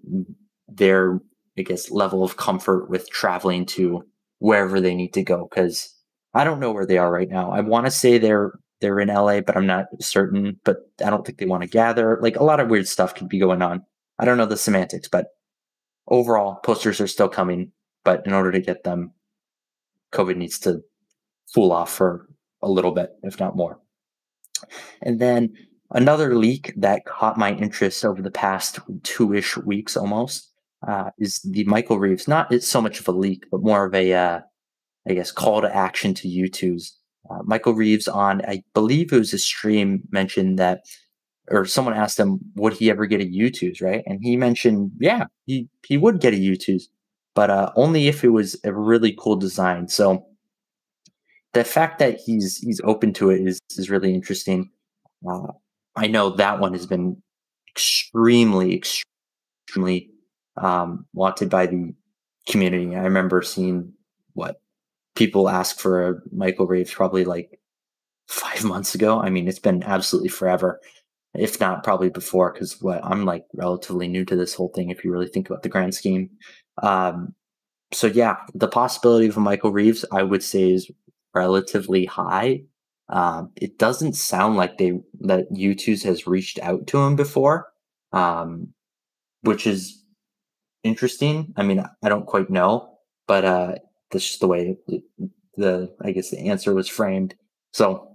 their, 0.69 1.21
I 1.59 1.63
guess, 1.63 1.91
level 1.91 2.23
of 2.23 2.37
comfort 2.37 2.89
with 2.89 3.11
traveling 3.11 3.67
to 3.67 4.05
wherever 4.39 4.81
they 4.81 4.95
need 4.95 5.13
to 5.15 5.23
go. 5.23 5.49
Because 5.49 5.95
I 6.35 6.45
don't 6.45 6.61
know 6.61 6.73
where 6.73 6.87
they 6.87 6.99
are 6.99 7.11
right 7.11 7.29
now. 7.29 7.51
I 7.51 7.61
want 7.61 7.87
to 7.87 7.91
say 7.91 8.19
they're 8.19 8.53
they're 8.81 9.01
in 9.01 9.09
LA, 9.09 9.41
but 9.41 9.57
I'm 9.57 9.67
not 9.67 9.87
certain. 10.01 10.59
But 10.65 10.79
I 11.05 11.11
don't 11.11 11.27
think 11.27 11.39
they 11.39 11.47
want 11.47 11.63
to 11.63 11.69
gather. 11.69 12.19
Like 12.21 12.37
a 12.37 12.45
lot 12.45 12.61
of 12.61 12.69
weird 12.69 12.89
stuff 12.89 13.15
could 13.15 13.29
be 13.29 13.39
going 13.39 13.63
on. 13.63 13.83
I 14.19 14.25
don't 14.25 14.39
know 14.39 14.47
the 14.47 14.57
semantics, 14.57 15.09
but 15.09 15.29
overall, 16.07 16.57
posters 16.57 17.01
are 17.01 17.07
still 17.07 17.29
coming. 17.29 17.73
But 18.05 18.27
in 18.27 18.33
order 18.33 18.53
to 18.53 18.61
get 18.61 18.85
them, 18.85 19.13
COVID 20.13 20.37
needs 20.37 20.59
to 20.61 20.83
fool 21.53 21.73
off 21.73 21.93
for 21.93 22.29
a 22.63 22.69
little 22.69 22.93
bit, 22.93 23.11
if 23.23 23.39
not 23.39 23.57
more. 23.57 23.81
And 25.03 25.21
then 25.21 25.55
another 25.91 26.37
leak 26.37 26.73
that 26.77 27.05
caught 27.05 27.39
my 27.39 27.53
interest 27.55 28.05
over 28.05 28.23
the 28.23 28.31
past 28.31 28.79
two 29.03 29.35
ish 29.35 29.57
weeks 29.57 29.97
almost 29.97 30.48
uh, 30.87 31.11
is 31.19 31.41
the 31.41 31.65
Michael 31.65 31.99
Reeves. 31.99 32.29
Not 32.29 32.53
it's 32.53 32.69
so 32.69 32.81
much 32.81 33.01
of 33.01 33.09
a 33.09 33.13
leak, 33.13 33.47
but 33.51 33.63
more 33.63 33.87
of 33.87 33.95
a, 33.95 34.13
uh, 34.13 34.41
I 35.09 35.15
guess, 35.15 35.33
call 35.33 35.61
to 35.63 35.75
action 35.75 36.15
to 36.15 36.29
Youtooz. 36.29 36.93
Uh, 37.31 37.43
Michael 37.45 37.75
Reeves 37.75 38.09
on, 38.09 38.43
I 38.47 38.63
believe 38.75 39.13
it 39.13 39.19
was 39.19 39.35
a 39.35 39.39
stream 39.39 40.03
mentioned 40.11 40.59
that, 40.59 40.81
or 41.51 41.65
someone 41.65 41.95
asked 41.95 42.19
him, 42.19 42.39
would 42.57 42.75
he 42.75 42.91
ever 42.91 43.07
get 43.07 43.21
a 43.21 43.25
Youtooz, 43.25 43.83
right? 43.83 44.03
And 44.07 44.21
he 44.23 44.37
mentioned, 44.37 44.93
yeah, 44.99 45.27
he, 45.47 45.69
he 45.87 45.97
would 45.97 46.21
get 46.21 46.35
a 46.35 46.37
Youtooz, 46.37 46.85
but 47.35 47.51
uh, 47.51 47.73
only 47.77 48.09
if 48.09 48.25
it 48.25 48.31
was 48.31 48.57
a 48.65 48.73
really 48.73 49.15
cool 49.19 49.37
design. 49.37 49.89
So 49.89 50.27
the 51.55 51.65
fact 51.65 51.99
that 51.99 52.21
he's 52.25 52.59
he's 52.59 52.81
open 52.85 53.13
to 53.15 53.31
it 53.31 53.41
is 53.41 53.61
is 53.77 53.91
really 53.91 54.15
interesting. 54.15 54.71
Uh, 55.29 55.53
I 55.97 56.07
know 56.07 56.31
that 56.31 56.61
one 56.61 56.73
has 56.75 56.87
been 56.87 57.21
extremely, 57.71 58.77
extremely 58.77 60.11
um, 60.61 61.07
wanted 61.13 61.51
by 61.51 61.67
the 61.67 61.95
community. 62.49 62.97
I 62.97 63.01
remember 63.01 63.43
seeing 63.43 63.93
what 64.35 64.61
people 65.15 65.49
ask 65.49 65.79
for 65.79 66.09
a 66.09 66.15
Michael 66.33 66.67
Reeves 66.67 66.93
probably 66.93 67.25
like 67.25 67.61
five 68.29 68.65
months 68.65 68.95
ago. 68.95 69.21
I 69.21 69.31
mean, 69.31 69.49
it's 69.49 69.59
been 69.59 69.83
absolutely 69.83 70.29
forever, 70.29 70.81
if 71.35 71.61
not 71.61 71.85
probably 71.85 72.11
before, 72.11 72.53
because 72.53 72.81
what 72.81 73.05
I'm 73.05 73.25
like 73.25 73.45
relatively 73.55 74.09
new 74.09 74.25
to 74.27 74.37
this 74.37 74.55
whole 74.55 74.71
thing. 74.75 74.91
If 74.91 75.05
you 75.05 75.13
really 75.13 75.29
think 75.29 75.49
about 75.49 75.63
the 75.63 75.69
grand 75.69 75.95
scheme, 75.95 76.31
um, 76.83 77.35
so 77.93 78.07
yeah, 78.07 78.37
the 78.55 78.69
possibility 78.69 79.27
of 79.27 79.37
a 79.37 79.41
Michael 79.41 79.73
Reeves, 79.73 80.05
I 80.13 80.23
would 80.23 80.43
say, 80.43 80.73
is 80.73 80.91
relatively 81.35 82.05
high. 82.05 82.63
Um, 83.09 83.51
it 83.57 83.79
doesn't 83.79 84.15
sound 84.15 84.57
like 84.57 84.77
they 84.77 85.01
that 85.21 85.51
Youtooz 85.51 86.05
has 86.05 86.27
reached 86.27 86.59
out 86.61 86.87
to 86.89 86.99
him 86.99 87.17
before, 87.17 87.67
um, 88.13 88.75
which 89.43 89.67
is 89.67 90.05
interesting. 90.83 91.53
I 91.57 91.63
mean, 91.63 91.85
I 92.03 92.09
don't 92.09 92.27
quite 92.27 92.51
know, 92.51 92.99
but 93.27 93.45
uh, 93.45 93.75
that's 94.11 94.27
just 94.27 94.41
the 94.41 94.49
way 94.49 94.77
the 95.57 95.95
I 96.03 96.13
guess 96.13 96.31
the 96.31 96.39
answer 96.39 96.75
was 96.75 96.89
framed. 96.89 97.35
So 97.73 98.09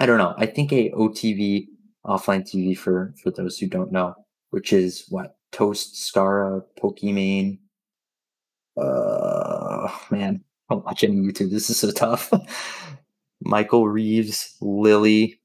I 0.00 0.06
don't 0.06 0.18
know. 0.18 0.34
I 0.36 0.46
think 0.46 0.72
a 0.72 0.90
OTV 0.90 1.66
offline 2.04 2.42
TV 2.42 2.76
for 2.76 3.14
for 3.22 3.30
those 3.30 3.58
who 3.58 3.66
don't 3.66 3.92
know, 3.92 4.14
which 4.50 4.72
is 4.72 5.04
what 5.08 5.36
Toast, 5.52 5.94
Scarra, 5.94 6.62
Pokimane. 6.80 7.58
Uh, 8.76 9.88
man, 10.10 10.42
I 10.68 10.74
don't 10.74 10.84
watch 10.84 11.04
any 11.04 11.16
YouTube. 11.16 11.50
This 11.50 11.70
is 11.70 11.78
so 11.78 11.90
tough. 11.90 12.32
Michael 13.44 13.88
Reeves, 13.88 14.56
Lily, 14.60 15.40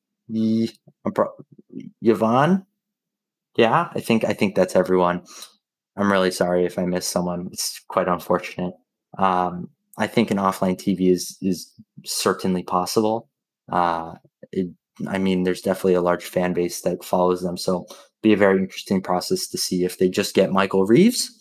Yvonne. 2.01 2.65
Yeah, 3.57 3.89
I 3.93 3.99
think 3.99 4.23
I 4.23 4.33
think 4.33 4.55
that's 4.55 4.75
everyone. 4.75 5.23
I'm 5.97 6.11
really 6.11 6.31
sorry 6.31 6.65
if 6.65 6.77
I 6.77 6.85
missed 6.85 7.09
someone. 7.09 7.49
It's 7.51 7.81
quite 7.87 8.07
unfortunate. 8.07 8.73
Um, 9.17 9.69
I 9.97 10.07
think 10.07 10.29
an 10.29 10.37
offline 10.37 10.77
TV 10.77 11.11
is 11.11 11.37
is 11.41 11.73
certainly 12.05 12.63
possible. 12.63 13.29
Uh, 13.71 14.13
it, 14.51 14.67
I 15.07 15.17
mean, 15.17 15.43
there's 15.43 15.61
definitely 15.61 15.95
a 15.95 16.01
large 16.01 16.25
fan 16.25 16.53
base 16.53 16.81
that 16.81 17.03
follows 17.03 17.41
them, 17.41 17.57
so 17.57 17.87
be 18.21 18.33
a 18.33 18.37
very 18.37 18.59
interesting 18.59 19.01
process 19.01 19.47
to 19.47 19.57
see 19.57 19.83
if 19.83 19.97
they 19.97 20.09
just 20.09 20.35
get 20.35 20.51
Michael 20.51 20.85
Reeves. 20.85 21.31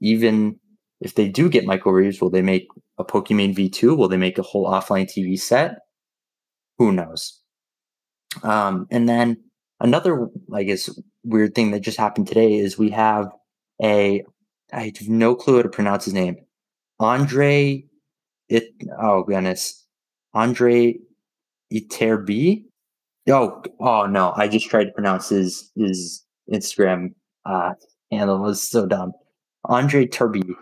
Even 0.00 0.58
if 1.00 1.14
they 1.14 1.28
do 1.28 1.48
get 1.48 1.66
Michael 1.66 1.92
Reeves, 1.92 2.20
will 2.20 2.30
they 2.30 2.42
make 2.42 2.68
a 2.98 3.04
Pokimane 3.04 3.54
V2? 3.54 3.96
Will 3.96 4.08
they 4.08 4.16
make 4.16 4.38
a 4.38 4.42
whole 4.42 4.66
offline 4.66 5.06
TV 5.06 5.38
set? 5.38 5.78
Who 6.78 6.92
knows? 6.92 7.40
Um, 8.42 8.86
and 8.90 9.08
then 9.08 9.36
another, 9.80 10.28
I 10.52 10.64
guess, 10.64 10.90
weird 11.24 11.54
thing 11.54 11.70
that 11.70 11.80
just 11.80 11.98
happened 11.98 12.26
today 12.26 12.54
is 12.54 12.78
we 12.78 12.90
have 12.90 13.30
a 13.82 14.24
I 14.72 14.92
have 14.98 15.08
no 15.08 15.34
clue 15.34 15.56
how 15.56 15.62
to 15.62 15.68
pronounce 15.68 16.04
his 16.04 16.14
name. 16.14 16.36
Andre 17.00 17.84
it 18.48 18.64
oh 19.00 19.22
goodness. 19.24 19.84
Andre 20.34 20.96
Iterbi. 21.72 22.64
Oh 23.28 23.62
oh 23.80 24.06
no, 24.06 24.32
I 24.36 24.48
just 24.48 24.68
tried 24.68 24.84
to 24.84 24.92
pronounce 24.92 25.28
his 25.28 25.70
his 25.76 26.24
Instagram 26.52 27.14
uh 27.46 27.74
handle 28.10 28.38
was 28.38 28.62
so 28.62 28.86
dumb. 28.86 29.12
Andrei 29.68 30.06
Terbea. 30.06 30.54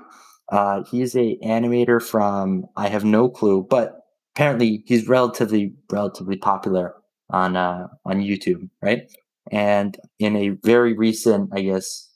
Uh 0.51 0.85
he's 0.91 1.15
a 1.17 1.39
animator 1.45 2.03
from 2.03 2.67
I 2.77 2.89
have 2.89 3.05
no 3.05 3.29
clue, 3.29 3.67
but 3.69 4.01
apparently 4.35 4.83
he's 4.87 5.09
relatively 5.09 5.75
relatively 5.91 6.37
popular 6.37 6.95
on 7.31 7.57
uh 7.57 7.89
on 8.05 8.21
YouTube, 8.21 8.69
right? 8.81 9.11
And 9.51 9.99
in 10.19 10.37
a 10.37 10.51
very 10.51 10.95
recent, 10.95 11.51
I 11.53 11.63
guess, 11.63 12.09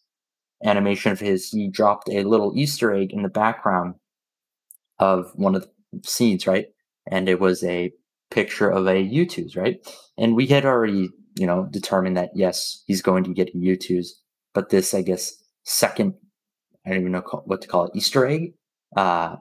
animation 0.64 1.12
of 1.12 1.20
his, 1.20 1.48
he 1.48 1.68
dropped 1.68 2.08
a 2.08 2.24
little 2.24 2.52
Easter 2.56 2.94
egg 2.94 3.12
in 3.12 3.22
the 3.22 3.28
background 3.28 3.94
of 4.98 5.30
one 5.34 5.54
of 5.54 5.62
the 5.92 6.08
scenes, 6.08 6.46
right? 6.46 6.66
And 7.10 7.28
it 7.28 7.40
was 7.40 7.62
a 7.62 7.92
picture 8.30 8.70
of 8.70 8.86
a 8.86 9.04
Youtooz, 9.04 9.56
right? 9.56 9.78
And 10.16 10.34
we 10.34 10.46
had 10.46 10.64
already, 10.64 11.10
you 11.38 11.46
know, 11.46 11.68
determined 11.70 12.16
that 12.16 12.30
yes, 12.34 12.82
he's 12.86 13.02
going 13.02 13.24
to 13.24 13.34
get 13.34 13.54
a 13.54 13.58
Youtooz, 13.58 14.08
but 14.54 14.70
this, 14.70 14.94
I 14.94 15.02
guess, 15.02 15.32
second, 15.64 16.14
I 16.84 16.90
don't 16.90 17.00
even 17.00 17.12
know 17.12 17.22
what 17.44 17.62
to 17.62 17.68
call 17.68 17.84
it, 17.84 17.92
Easter 17.94 18.26
egg, 18.26 18.54
uh, 18.96 19.36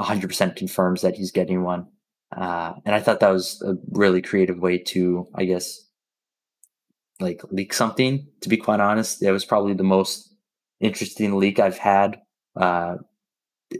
100% 0.00 0.56
confirms 0.56 1.02
that 1.02 1.16
he's 1.16 1.30
getting 1.30 1.62
one. 1.62 1.86
Uh, 2.36 2.74
and 2.84 2.94
I 2.94 3.00
thought 3.00 3.20
that 3.20 3.30
was 3.30 3.62
a 3.62 3.74
really 3.90 4.22
creative 4.22 4.58
way 4.58 4.78
to, 4.78 5.26
I 5.34 5.44
guess, 5.44 5.80
like 7.20 7.42
leak 7.50 7.74
something. 7.74 8.26
To 8.40 8.48
be 8.48 8.56
quite 8.56 8.80
honest, 8.80 9.22
it 9.22 9.32
was 9.32 9.44
probably 9.44 9.74
the 9.74 9.82
most 9.82 10.31
interesting 10.82 11.38
leak 11.38 11.58
I've 11.58 11.78
had 11.78 12.18
uh, 12.56 12.96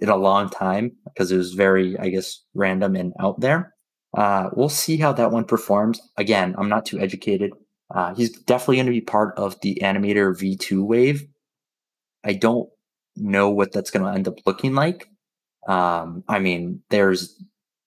in 0.00 0.09
a 0.09 0.16
long 0.16 0.49
time 0.49 0.92
because 1.04 1.30
it 1.30 1.37
was 1.37 1.52
very, 1.52 1.99
I 1.99 2.09
guess, 2.09 2.42
random 2.54 2.97
and 2.97 3.12
out 3.21 3.40
there. 3.40 3.75
Uh, 4.16 4.50
we'll 4.54 4.68
see 4.68 4.97
how 4.97 5.12
that 5.12 5.30
one 5.30 5.44
performs. 5.44 6.00
Again, 6.16 6.54
I'm 6.56 6.68
not 6.68 6.87
too 6.87 6.99
educated. 6.99 7.52
Uh, 7.94 8.14
he's 8.14 8.30
definitely 8.30 8.76
going 8.76 8.87
to 8.87 8.92
be 8.92 9.00
part 9.00 9.37
of 9.37 9.61
the 9.61 9.78
Animator 9.82 10.35
V2 10.35 10.87
wave. 10.87 11.26
I 12.25 12.35
don't 12.35 12.68
know 13.16 13.50
what 13.50 13.73
that's 13.73 13.90
going 13.90 14.04
to 14.04 14.12
end 14.12 14.28
up 14.28 14.37
looking 14.47 14.75
like. 14.75 15.09
Um, 15.68 16.25
I 16.28 16.38
mean, 16.38 16.82
there's 16.90 17.40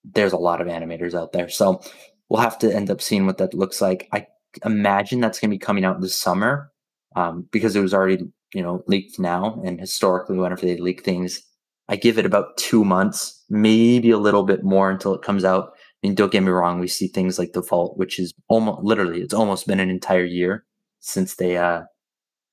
there's 0.03 0.33
a 0.33 0.37
lot 0.37 0.61
of 0.61 0.67
animators 0.67 1.15
out 1.15 1.31
there, 1.33 1.49
so 1.49 1.81
we'll 2.29 2.41
have 2.41 2.59
to 2.59 2.73
end 2.73 2.89
up 2.91 3.01
seeing 3.01 3.25
what 3.25 3.39
that 3.39 3.53
looks 3.53 3.81
like. 3.81 4.07
I 4.13 4.27
imagine 4.63 5.19
that's 5.19 5.39
going 5.39 5.49
to 5.49 5.55
be 5.55 5.59
coming 5.59 5.83
out 5.83 5.99
this 5.99 6.19
summer 6.19 6.71
um, 7.15 7.47
because 7.51 7.75
it 7.75 7.81
was 7.81 7.93
already 7.93 8.19
you 8.55 8.63
know, 8.63 8.83
leaked 8.87 9.19
now. 9.19 9.61
And 9.65 9.79
historically, 9.79 10.37
whenever 10.37 10.65
they 10.65 10.77
leak 10.77 11.03
things, 11.03 11.41
I 11.89 11.97
give 11.97 12.17
it 12.17 12.25
about 12.25 12.57
two 12.57 12.83
months, 12.85 13.43
maybe 13.49 14.11
a 14.11 14.17
little 14.17 14.43
bit 14.43 14.63
more 14.63 14.89
until 14.89 15.13
it 15.13 15.21
comes 15.21 15.43
out. 15.45 15.73
I 15.75 16.07
mean, 16.07 16.15
don't 16.15 16.31
get 16.31 16.43
me 16.43 16.49
wrong, 16.49 16.79
we 16.79 16.87
see 16.87 17.07
things 17.07 17.37
like 17.37 17.53
the 17.53 17.61
vault, 17.61 17.97
which 17.97 18.19
is 18.19 18.33
almost 18.47 18.83
literally, 18.83 19.21
it's 19.21 19.33
almost 19.33 19.67
been 19.67 19.79
an 19.79 19.89
entire 19.89 20.23
year 20.25 20.65
since 20.99 21.35
they 21.35 21.57
uh 21.57 21.83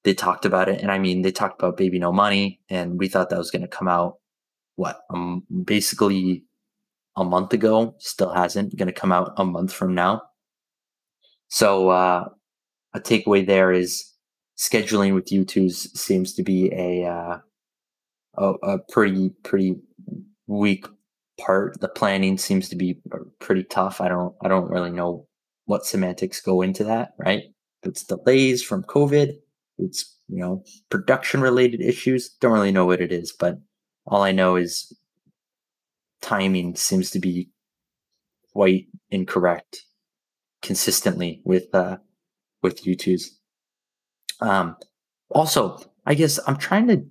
they 0.04 0.14
talked 0.14 0.44
about 0.44 0.68
it. 0.68 0.80
And 0.82 0.90
I 0.90 0.98
mean, 0.98 1.22
they 1.22 1.32
talked 1.32 1.60
about 1.62 1.76
Baby 1.76 1.98
No 1.98 2.12
Money, 2.12 2.60
and 2.68 2.98
we 2.98 3.08
thought 3.08 3.30
that 3.30 3.38
was 3.38 3.50
gonna 3.50 3.68
come 3.68 3.88
out 3.88 4.18
what 4.76 5.02
um 5.10 5.44
basically 5.64 6.44
a 7.16 7.24
month 7.24 7.52
ago, 7.52 7.94
still 7.98 8.32
hasn't 8.32 8.76
gonna 8.76 8.92
come 8.92 9.12
out 9.12 9.32
a 9.36 9.44
month 9.44 9.72
from 9.72 9.94
now. 9.94 10.22
So 11.48 11.90
uh 11.90 12.28
a 12.94 13.00
takeaway 13.00 13.46
there 13.46 13.72
is 13.72 14.11
scheduling 14.62 15.14
with 15.14 15.26
Youtooz 15.26 15.96
seems 15.96 16.34
to 16.34 16.42
be 16.42 16.72
a, 16.72 17.04
uh, 17.04 17.38
a, 18.36 18.52
a 18.62 18.78
pretty 18.90 19.30
pretty 19.42 19.76
weak 20.46 20.86
part. 21.40 21.80
The 21.80 21.88
planning 21.88 22.38
seems 22.38 22.68
to 22.68 22.76
be 22.76 23.00
uh, 23.12 23.18
pretty 23.40 23.64
tough. 23.64 24.00
I 24.00 24.08
don't 24.08 24.34
I 24.42 24.48
don't 24.48 24.70
really 24.70 24.92
know 24.92 25.26
what 25.64 25.84
semantics 25.84 26.40
go 26.40 26.62
into 26.62 26.84
that. 26.84 27.10
Right? 27.18 27.44
It's 27.82 28.04
delays 28.04 28.62
from 28.62 28.84
COVID. 28.84 29.34
It's 29.78 30.16
you 30.28 30.38
know 30.38 30.62
production 30.90 31.40
related 31.40 31.80
issues. 31.80 32.30
Don't 32.40 32.52
really 32.52 32.72
know 32.72 32.86
what 32.86 33.00
it 33.00 33.12
is, 33.12 33.32
but 33.32 33.58
all 34.06 34.22
I 34.22 34.32
know 34.32 34.56
is 34.56 34.96
timing 36.20 36.76
seems 36.76 37.10
to 37.10 37.18
be 37.18 37.50
quite 38.52 38.86
incorrect 39.10 39.82
consistently 40.60 41.42
with 41.44 41.74
uh 41.74 41.96
with 42.62 42.84
Youtooz. 42.84 43.24
Um, 44.40 44.76
also, 45.30 45.78
I 46.06 46.14
guess 46.14 46.38
I'm 46.46 46.56
trying 46.56 46.88
to 46.88 47.04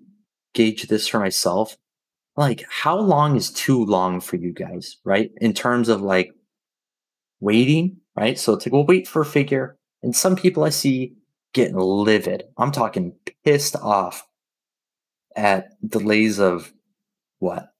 gauge 0.53 0.83
this 0.83 1.07
for 1.07 1.19
myself. 1.19 1.77
Like, 2.37 2.63
how 2.69 2.97
long 2.97 3.35
is 3.35 3.51
too 3.51 3.85
long 3.85 4.21
for 4.21 4.37
you 4.37 4.53
guys, 4.53 4.97
right? 5.03 5.31
In 5.41 5.53
terms 5.53 5.89
of 5.89 6.01
like 6.01 6.33
waiting, 7.39 7.97
right? 8.15 8.39
So 8.39 8.53
it's 8.53 8.65
like, 8.65 8.73
we'll 8.73 8.85
wait 8.85 9.07
for 9.07 9.21
a 9.21 9.25
figure. 9.25 9.77
And 10.01 10.15
some 10.15 10.35
people 10.35 10.63
I 10.63 10.69
see 10.69 11.13
getting 11.53 11.77
livid. 11.77 12.43
I'm 12.57 12.71
talking 12.71 13.13
pissed 13.43 13.75
off 13.75 14.25
at 15.35 15.69
delays 15.87 16.39
of 16.39 16.71
what? 17.39 17.73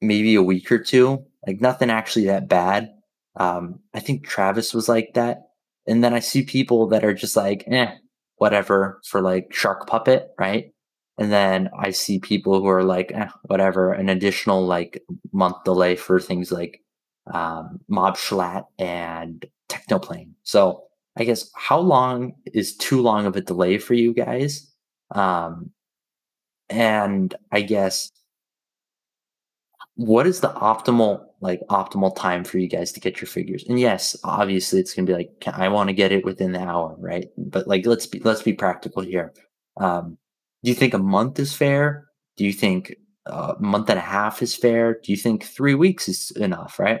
Maybe 0.00 0.34
a 0.34 0.42
week 0.42 0.70
or 0.70 0.78
two. 0.78 1.24
Like 1.46 1.60
nothing 1.60 1.90
actually 1.90 2.26
that 2.26 2.48
bad. 2.48 2.92
Um, 3.36 3.80
I 3.94 4.00
think 4.00 4.26
Travis 4.26 4.74
was 4.74 4.88
like 4.88 5.14
that. 5.14 5.50
And 5.86 6.02
then 6.02 6.14
I 6.14 6.20
see 6.20 6.42
people 6.42 6.88
that 6.88 7.04
are 7.04 7.14
just 7.14 7.36
like, 7.36 7.64
eh, 7.68 7.94
whatever 8.36 9.00
for 9.04 9.20
like 9.20 9.52
Shark 9.52 9.86
Puppet, 9.86 10.30
right? 10.38 10.72
And 11.18 11.32
then 11.32 11.70
I 11.78 11.90
see 11.90 12.18
people 12.18 12.60
who 12.60 12.68
are 12.68 12.84
like, 12.84 13.10
eh, 13.12 13.28
whatever, 13.44 13.92
an 13.92 14.08
additional 14.08 14.66
like 14.66 15.02
month 15.32 15.64
delay 15.64 15.96
for 15.96 16.20
things 16.20 16.52
like 16.52 16.82
um, 17.32 17.80
Mob 17.88 18.16
Schlatt 18.16 18.64
and 18.78 19.44
Technoblade. 19.68 20.30
So 20.42 20.84
I 21.16 21.24
guess 21.24 21.50
how 21.54 21.78
long 21.78 22.34
is 22.52 22.76
too 22.76 23.00
long 23.00 23.26
of 23.26 23.36
a 23.36 23.40
delay 23.40 23.78
for 23.78 23.94
you 23.94 24.12
guys? 24.12 24.70
Um, 25.14 25.70
and 26.68 27.34
I 27.52 27.62
guess 27.62 28.10
what 29.96 30.26
is 30.26 30.40
the 30.40 30.50
optimal 30.50 31.24
like 31.40 31.60
optimal 31.70 32.14
time 32.14 32.44
for 32.44 32.58
you 32.58 32.68
guys 32.68 32.92
to 32.92 33.00
get 33.00 33.20
your 33.20 33.28
figures? 33.28 33.64
And 33.68 33.80
yes, 33.80 34.16
obviously 34.22 34.78
it's 34.80 34.94
gonna 34.94 35.06
be 35.06 35.14
like 35.14 35.30
I 35.46 35.68
want 35.68 35.88
to 35.88 35.94
get 35.94 36.12
it 36.12 36.24
within 36.24 36.52
the 36.52 36.60
hour, 36.60 36.94
right? 36.98 37.28
But 37.36 37.66
like 37.66 37.86
let's 37.86 38.06
be 38.06 38.20
let's 38.20 38.42
be 38.42 38.52
practical 38.52 39.02
here. 39.02 39.32
Um, 39.78 40.18
do 40.62 40.70
you 40.70 40.74
think 40.74 40.94
a 40.94 40.98
month 40.98 41.38
is 41.38 41.54
fair? 41.54 42.06
Do 42.36 42.44
you 42.44 42.52
think 42.52 42.94
a 43.24 43.54
month 43.58 43.88
and 43.88 43.98
a 43.98 44.02
half 44.02 44.42
is 44.42 44.54
fair? 44.54 45.00
Do 45.02 45.12
you 45.12 45.16
think 45.16 45.44
three 45.44 45.74
weeks 45.74 46.08
is 46.08 46.30
enough? 46.32 46.78
Right? 46.78 47.00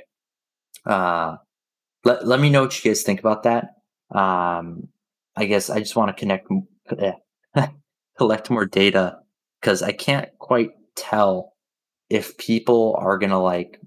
Uh, 0.86 1.36
let 2.04 2.26
let 2.26 2.40
me 2.40 2.48
know 2.48 2.62
what 2.62 2.82
you 2.82 2.90
guys 2.90 3.02
think 3.02 3.20
about 3.20 3.42
that. 3.42 3.68
Um, 4.10 4.88
I 5.36 5.44
guess 5.44 5.68
I 5.68 5.80
just 5.80 5.96
want 5.96 6.16
to 6.16 6.18
connect, 6.18 6.48
collect 8.18 8.50
more 8.50 8.64
data 8.64 9.18
because 9.60 9.82
I 9.82 9.92
can't 9.92 10.30
quite 10.38 10.70
tell 10.94 11.55
if 12.10 12.36
people 12.38 12.96
are 12.98 13.18
gonna 13.18 13.42
like 13.42 13.80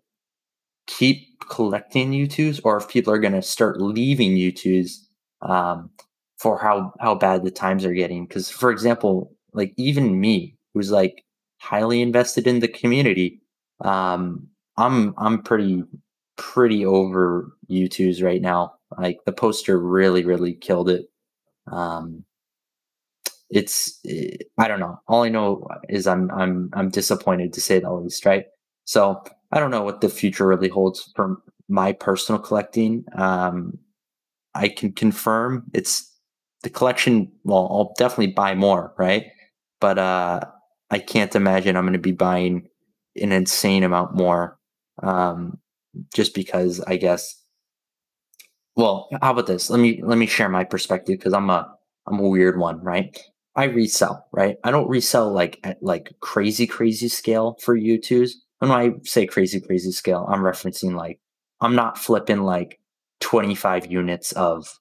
keep 0.88 1.40
collecting 1.50 2.12
Youtooz 2.12 2.60
or 2.64 2.78
if 2.78 2.88
people 2.88 3.14
are 3.14 3.20
gonna 3.20 3.42
start 3.42 3.82
leaving 3.82 4.32
Youtooz 4.32 4.98
um, 5.42 5.90
for 6.38 6.58
how 6.60 6.94
how 7.00 7.16
bad 7.16 7.44
the 7.44 7.52
times 7.52 7.86
are 7.86 7.94
getting. 7.94 8.26
Because 8.26 8.50
for 8.50 8.72
example, 8.72 9.34
like 9.54 9.74
even 9.78 10.20
me, 10.20 10.56
who's 10.74 10.92
like 10.92 11.24
highly 11.60 12.02
invested 12.02 12.48
in 12.48 12.60
the 12.60 12.68
community, 12.68 13.42
um, 13.82 14.48
I'm 14.78 15.14
I'm 15.18 15.42
pretty 15.44 15.84
pretty 16.38 16.86
over 16.86 17.52
Youtooz 17.70 18.24
right 18.24 18.42
now. 18.42 18.74
Like 18.98 19.20
the 19.26 19.34
poster 19.34 19.80
really 19.80 20.26
really 20.26 20.54
killed 20.54 20.90
it. 20.90 21.06
Um, 21.72 22.26
it's 23.50 24.00
it, 24.04 24.48
I 24.58 24.68
don't 24.68 24.80
know. 24.80 25.00
All 25.08 25.24
I 25.24 25.30
know 25.30 25.68
is 25.90 26.08
I'm 26.08 26.30
I'm 26.32 26.70
I'm 26.74 26.90
disappointed 26.90 27.54
to 27.54 27.62
say 27.62 27.80
the 27.80 27.92
least, 27.94 28.26
right? 28.26 28.46
So 28.86 29.24
I 29.52 29.60
don't 29.60 29.72
know 29.72 29.84
what 29.84 30.02
the 30.02 30.10
future 30.10 30.48
really 30.48 30.70
holds 30.70 31.12
for 31.16 31.38
my 31.68 31.94
personal 31.94 32.40
collecting. 32.42 33.06
Um, 33.16 33.78
I 34.56 34.70
can 34.70 34.92
confirm 34.92 35.66
it's 35.74 36.12
the 36.64 36.70
collection. 36.70 37.32
Well, 37.44 37.68
I'll 37.72 37.94
definitely 37.98 38.34
buy 38.34 38.56
more, 38.56 38.94
right? 38.98 39.26
But 39.80 39.98
uh, 39.98 40.42
I 40.90 41.00
can't 41.00 41.36
imagine 41.36 41.76
I'm 41.78 41.84
going 41.86 41.94
to 41.94 42.00
be 42.00 42.12
buying 42.12 42.68
an 43.16 43.32
insane 43.32 43.84
amount 43.84 44.16
more, 44.16 44.58
um, 45.04 45.60
just 46.14 46.34
because 46.36 46.82
I 46.82 46.98
guess. 46.98 47.36
Well, 48.76 49.10
how 49.22 49.32
about 49.32 49.48
this? 49.48 49.70
Let 49.70 49.80
me 49.80 50.02
let 50.04 50.18
me 50.18 50.26
share 50.26 50.50
my 50.50 50.64
perspective 50.64 51.18
because 51.20 51.34
I'm 51.34 51.50
a 51.50 51.70
I'm 52.08 52.20
a 52.20 52.28
weird 52.28 52.58
one, 52.58 52.82
right? 52.82 53.18
I 53.60 53.66
resell, 53.66 54.26
right? 54.32 54.56
I 54.64 54.72
don't 54.72 54.88
resell 54.88 55.34
like 55.34 55.60
at 55.66 55.84
like 55.84 56.14
crazy, 56.22 56.66
crazy 56.66 57.10
scale 57.10 57.58
for 57.62 57.78
Youtooz. 57.78 58.32
When 58.60 58.72
I 58.72 58.92
say 59.04 59.26
crazy, 59.26 59.60
crazy 59.60 59.92
scale, 59.92 60.26
I'm 60.30 60.40
referencing 60.40 60.96
like 60.96 61.20
I'm 61.60 61.76
not 61.76 61.98
flipping 61.98 62.44
like 62.44 62.80
25 63.20 63.92
units 63.92 64.32
of 64.32 64.80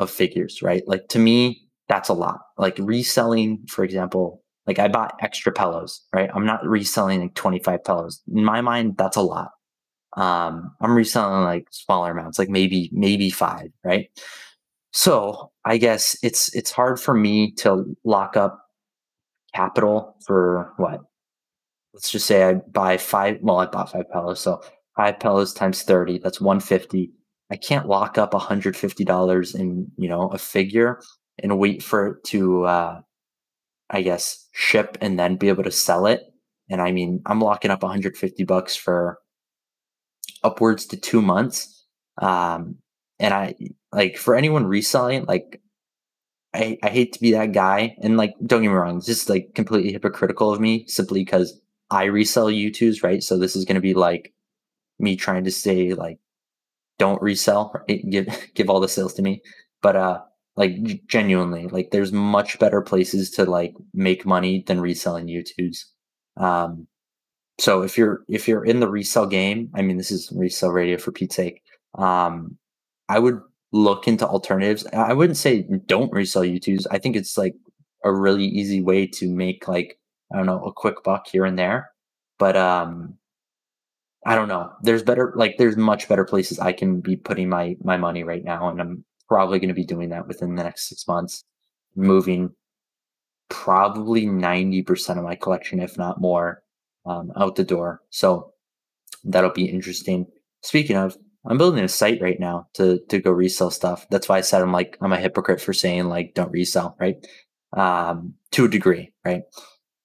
of 0.00 0.10
figures, 0.10 0.60
right? 0.60 0.82
Like 0.88 1.06
to 1.10 1.20
me, 1.20 1.68
that's 1.88 2.08
a 2.08 2.14
lot. 2.14 2.40
Like 2.58 2.76
reselling, 2.80 3.64
for 3.68 3.84
example, 3.84 4.42
like 4.66 4.80
I 4.80 4.88
bought 4.88 5.14
extra 5.20 5.52
pillows, 5.52 6.02
right? 6.12 6.28
I'm 6.34 6.46
not 6.46 6.66
reselling 6.66 7.20
like 7.20 7.34
25 7.34 7.84
pillows. 7.84 8.22
In 8.34 8.44
my 8.44 8.60
mind, 8.60 8.96
that's 8.98 9.16
a 9.16 9.22
lot. 9.22 9.50
Um, 10.16 10.74
I'm 10.80 10.96
reselling 10.96 11.44
like 11.44 11.68
smaller 11.70 12.10
amounts, 12.10 12.40
like 12.40 12.48
maybe, 12.48 12.90
maybe 12.92 13.30
five, 13.30 13.68
right? 13.84 14.08
So 14.90 15.52
I 15.66 15.78
guess 15.78 16.16
it's 16.22 16.54
it's 16.54 16.70
hard 16.70 17.00
for 17.00 17.12
me 17.12 17.50
to 17.56 17.96
lock 18.04 18.36
up 18.36 18.64
capital 19.54 20.16
for 20.24 20.72
what? 20.76 21.00
Let's 21.92 22.10
just 22.10 22.26
say 22.26 22.44
I 22.44 22.54
buy 22.54 22.96
five. 22.98 23.38
Well, 23.42 23.58
I 23.58 23.66
bought 23.66 23.90
five 23.90 24.10
pillows, 24.12 24.40
so 24.40 24.62
five 24.96 25.18
pillows 25.18 25.52
times 25.52 25.82
thirty. 25.82 26.18
That's 26.18 26.40
one 26.40 26.60
fifty. 26.60 27.10
I 27.50 27.56
can't 27.56 27.88
lock 27.88 28.16
up 28.16 28.32
hundred 28.34 28.76
fifty 28.76 29.04
dollars 29.04 29.54
in 29.56 29.90
you 29.96 30.08
know 30.08 30.28
a 30.28 30.38
figure 30.38 31.00
and 31.38 31.58
wait 31.58 31.82
for 31.82 32.06
it 32.08 32.24
to, 32.24 32.64
uh, 32.64 33.00
I 33.90 34.02
guess, 34.02 34.48
ship 34.52 34.96
and 35.00 35.18
then 35.18 35.36
be 35.36 35.48
able 35.48 35.64
to 35.64 35.70
sell 35.70 36.06
it. 36.06 36.22
And 36.70 36.80
I 36.80 36.92
mean, 36.92 37.22
I'm 37.26 37.40
locking 37.40 37.70
up 37.70 37.82
150 37.82 38.44
bucks 38.44 38.74
for 38.74 39.18
upwards 40.42 40.86
to 40.86 40.96
two 40.96 41.22
months. 41.22 41.84
Um, 42.20 42.76
and 43.18 43.32
I 43.32 43.54
like 43.92 44.16
for 44.16 44.34
anyone 44.34 44.66
reselling, 44.66 45.24
like 45.24 45.60
I, 46.54 46.78
I 46.82 46.88
hate 46.88 47.12
to 47.12 47.20
be 47.20 47.32
that 47.32 47.52
guy. 47.52 47.96
And 48.02 48.16
like, 48.16 48.34
don't 48.44 48.62
get 48.62 48.68
me 48.68 48.74
wrong, 48.74 48.98
it's 48.98 49.06
just 49.06 49.28
like 49.28 49.54
completely 49.54 49.92
hypocritical 49.92 50.52
of 50.52 50.60
me 50.60 50.86
simply 50.86 51.24
because 51.24 51.60
I 51.90 52.04
resell 52.04 52.46
Youtooz, 52.46 53.02
right? 53.02 53.22
So 53.22 53.38
this 53.38 53.56
is 53.56 53.64
going 53.64 53.76
to 53.76 53.80
be 53.80 53.94
like 53.94 54.32
me 54.98 55.16
trying 55.16 55.44
to 55.44 55.52
say 55.52 55.92
like, 55.94 56.18
don't 56.98 57.20
resell, 57.22 57.72
right? 57.74 58.02
give, 58.10 58.26
give 58.54 58.70
all 58.70 58.80
the 58.80 58.88
sales 58.88 59.14
to 59.14 59.22
me. 59.22 59.42
But, 59.82 59.96
uh, 59.96 60.20
like 60.56 61.06
genuinely, 61.06 61.66
like 61.68 61.90
there's 61.90 62.12
much 62.12 62.58
better 62.58 62.80
places 62.80 63.30
to 63.32 63.44
like 63.44 63.74
make 63.92 64.24
money 64.24 64.64
than 64.66 64.80
reselling 64.80 65.26
Youtooz. 65.26 65.84
Um, 66.38 66.86
so 67.58 67.82
if 67.82 67.98
you're, 67.98 68.22
if 68.26 68.48
you're 68.48 68.64
in 68.64 68.80
the 68.80 68.88
resell 68.88 69.26
game, 69.26 69.70
I 69.74 69.82
mean, 69.82 69.98
this 69.98 70.10
is 70.10 70.32
resell 70.34 70.70
radio 70.70 70.96
for 70.96 71.12
Pete's 71.12 71.36
sake. 71.36 71.62
Um, 71.98 72.56
I 73.08 73.18
would 73.18 73.40
look 73.72 74.08
into 74.08 74.26
alternatives. 74.26 74.86
I 74.92 75.12
wouldn't 75.12 75.36
say 75.36 75.66
don't 75.86 76.12
resell 76.12 76.42
Youtooz. 76.42 76.86
I 76.90 76.98
think 76.98 77.16
it's 77.16 77.36
like 77.36 77.54
a 78.04 78.12
really 78.12 78.44
easy 78.44 78.80
way 78.80 79.06
to 79.06 79.28
make 79.28 79.68
like 79.68 79.98
I 80.32 80.36
don't 80.36 80.46
know 80.46 80.64
a 80.64 80.72
quick 80.72 81.02
buck 81.04 81.26
here 81.28 81.44
and 81.44 81.58
there. 81.58 81.90
But 82.38 82.56
um, 82.56 83.16
I 84.26 84.34
don't 84.34 84.48
know. 84.48 84.72
There's 84.82 85.02
better 85.02 85.32
like 85.36 85.56
there's 85.58 85.76
much 85.76 86.08
better 86.08 86.24
places 86.24 86.58
I 86.58 86.72
can 86.72 87.00
be 87.00 87.16
putting 87.16 87.48
my 87.48 87.76
my 87.82 87.96
money 87.96 88.24
right 88.24 88.44
now, 88.44 88.68
and 88.68 88.80
I'm 88.80 89.04
probably 89.28 89.58
going 89.58 89.68
to 89.68 89.74
be 89.74 89.84
doing 89.84 90.10
that 90.10 90.26
within 90.26 90.54
the 90.54 90.64
next 90.64 90.88
six 90.88 91.06
months. 91.06 91.44
Moving 91.94 92.50
probably 93.48 94.26
ninety 94.26 94.82
percent 94.82 95.18
of 95.18 95.24
my 95.24 95.36
collection, 95.36 95.80
if 95.80 95.96
not 95.96 96.20
more, 96.20 96.62
um, 97.06 97.32
out 97.36 97.56
the 97.56 97.64
door. 97.64 98.02
So 98.10 98.52
that'll 99.24 99.50
be 99.50 99.66
interesting. 99.66 100.26
Speaking 100.62 100.96
of, 100.96 101.16
I'm 101.48 101.58
building 101.58 101.84
a 101.84 101.88
site 101.88 102.20
right 102.20 102.40
now 102.40 102.68
to 102.74 103.00
to 103.08 103.20
go 103.20 103.30
resell 103.30 103.70
stuff. 103.70 104.06
That's 104.10 104.28
why 104.28 104.38
I 104.38 104.40
said 104.42 104.62
I'm 104.62 104.72
like 104.72 104.96
I'm 105.00 105.12
a 105.12 105.18
hypocrite 105.18 105.60
for 105.60 105.72
saying 105.72 106.06
like 106.06 106.34
don't 106.34 106.50
resell, 106.52 106.96
right? 107.00 107.16
Um, 107.72 108.34
to 108.52 108.64
a 108.66 108.68
degree, 108.68 109.12
right? 109.24 109.42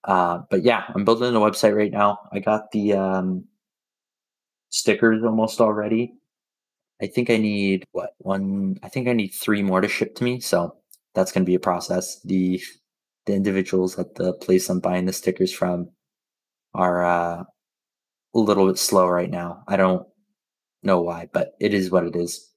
Uh, 0.03 0.39
but 0.49 0.63
yeah, 0.63 0.85
I'm 0.93 1.05
building 1.05 1.35
a 1.35 1.39
website 1.39 1.75
right 1.75 1.91
now. 1.91 2.19
I 2.33 2.39
got 2.39 2.71
the 2.71 2.93
um, 2.93 3.45
stickers 4.69 5.23
almost 5.23 5.61
already. 5.61 6.13
I 7.01 7.07
think 7.07 7.29
I 7.29 7.37
need 7.37 7.85
what 7.91 8.11
one? 8.19 8.77
I 8.83 8.89
think 8.89 9.07
I 9.07 9.13
need 9.13 9.29
three 9.29 9.63
more 9.63 9.81
to 9.81 9.87
ship 9.87 10.15
to 10.15 10.23
me. 10.23 10.39
So 10.39 10.75
that's 11.15 11.31
going 11.31 11.43
to 11.43 11.49
be 11.49 11.55
a 11.55 11.59
process. 11.59 12.21
The 12.23 12.61
the 13.25 13.33
individuals 13.33 13.97
at 13.99 14.15
the 14.15 14.33
place 14.33 14.69
I'm 14.69 14.79
buying 14.79 15.05
the 15.05 15.13
stickers 15.13 15.53
from 15.53 15.89
are 16.73 17.05
uh, 17.05 17.43
a 18.35 18.39
little 18.39 18.67
bit 18.67 18.77
slow 18.77 19.07
right 19.07 19.29
now. 19.29 19.63
I 19.67 19.77
don't 19.77 20.07
know 20.83 21.01
why, 21.01 21.29
but 21.31 21.53
it 21.59 21.73
is 21.73 21.91
what 21.91 22.05
it 22.05 22.15
is. 22.15 22.49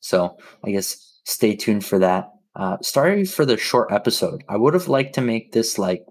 So 0.00 0.38
I 0.64 0.70
guess 0.70 1.20
stay 1.24 1.56
tuned 1.56 1.84
for 1.84 1.98
that. 1.98 2.30
Uh, 2.54 2.78
sorry 2.82 3.24
for 3.24 3.44
the 3.44 3.56
short 3.56 3.92
episode. 3.92 4.42
I 4.48 4.56
would 4.56 4.74
have 4.74 4.88
liked 4.88 5.14
to 5.14 5.20
make 5.20 5.52
this 5.52 5.78
like 5.78 6.04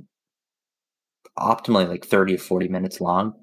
optimally 1.38 1.88
like 1.88 2.06
30 2.06 2.36
or 2.36 2.40
40 2.40 2.68
minutes 2.68 3.02
long, 3.02 3.34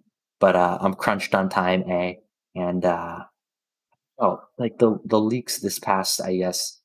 but 0.40 0.56
uh, 0.56 0.78
I'm 0.80 0.94
crunched 0.94 1.34
on 1.34 1.48
time, 1.48 1.84
A. 1.88 2.18
And 2.54 2.84
uh, 2.84 3.20
oh, 4.18 4.40
like 4.58 4.78
the, 4.78 4.98
the 5.04 5.20
leaks 5.20 5.58
this 5.58 5.78
past, 5.78 6.22
I 6.22 6.36
guess, 6.36 6.80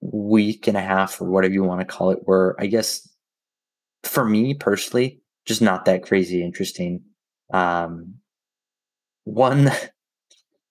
week 0.00 0.66
and 0.66 0.76
a 0.76 0.80
half 0.80 1.20
or 1.20 1.28
whatever 1.28 1.52
you 1.52 1.64
want 1.64 1.80
to 1.80 1.86
call 1.86 2.10
it, 2.10 2.26
were, 2.26 2.56
I 2.58 2.66
guess, 2.66 3.06
for 4.02 4.24
me 4.24 4.54
personally, 4.54 5.20
just 5.44 5.60
not 5.60 5.84
that 5.84 6.02
crazy 6.02 6.42
interesting. 6.42 7.02
Um, 7.52 8.14
one 9.24 9.70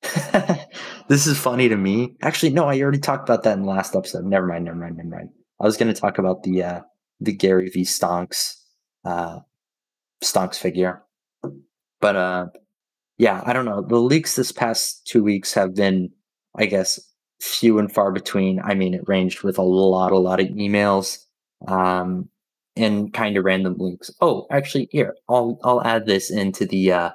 this 1.07 1.27
is 1.27 1.37
funny 1.37 1.69
to 1.69 1.75
me. 1.75 2.15
Actually, 2.21 2.51
no, 2.51 2.65
I 2.65 2.79
already 2.81 2.99
talked 2.99 3.27
about 3.27 3.43
that 3.43 3.57
in 3.57 3.63
the 3.63 3.69
last 3.69 3.95
episode. 3.95 4.25
Never 4.25 4.47
mind, 4.47 4.65
never 4.65 4.77
mind, 4.77 4.97
never 4.97 5.09
mind. 5.09 5.29
I 5.59 5.65
was 5.65 5.77
going 5.77 5.93
to 5.93 5.99
talk 5.99 6.17
about 6.17 6.43
the 6.43 6.63
uh, 6.63 6.81
the 7.19 7.33
Gary 7.33 7.69
V 7.69 7.81
Stonks 7.81 8.55
uh, 9.05 9.39
Stonks 10.23 10.55
figure, 10.55 11.03
but 11.99 12.15
uh, 12.15 12.47
yeah, 13.17 13.41
I 13.45 13.53
don't 13.53 13.65
know. 13.65 13.81
The 13.81 13.97
leaks 13.97 14.35
this 14.35 14.51
past 14.51 15.05
two 15.05 15.23
weeks 15.23 15.53
have 15.53 15.75
been, 15.75 16.09
I 16.55 16.65
guess, 16.65 16.99
few 17.41 17.77
and 17.77 17.91
far 17.91 18.11
between. 18.11 18.61
I 18.61 18.73
mean, 18.73 18.93
it 18.93 19.07
ranged 19.07 19.43
with 19.43 19.57
a 19.57 19.63
lot, 19.63 20.13
a 20.13 20.17
lot 20.17 20.39
of 20.39 20.47
emails, 20.47 21.17
um, 21.67 22.29
and 22.77 23.13
kind 23.13 23.35
of 23.35 23.43
random 23.43 23.75
leaks. 23.77 24.09
Oh, 24.21 24.47
actually, 24.49 24.87
here 24.91 25.15
I'll 25.27 25.59
I'll 25.63 25.83
add 25.83 26.05
this 26.05 26.31
into 26.31 26.65
the 26.65 26.93
uh, 26.93 27.09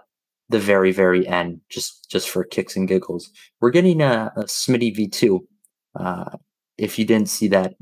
the 0.48 0.58
very 0.58 0.92
very 0.92 1.26
end, 1.26 1.60
just 1.68 2.10
just 2.10 2.28
for 2.28 2.44
kicks 2.44 2.76
and 2.76 2.88
giggles. 2.88 3.30
We're 3.60 3.70
getting 3.70 4.00
a, 4.00 4.32
a 4.36 4.44
Smitty 4.44 4.94
V 4.94 5.08
two. 5.08 5.46
Uh, 5.98 6.36
if 6.76 6.98
you 6.98 7.04
didn't 7.04 7.28
see 7.28 7.48
that 7.48 7.74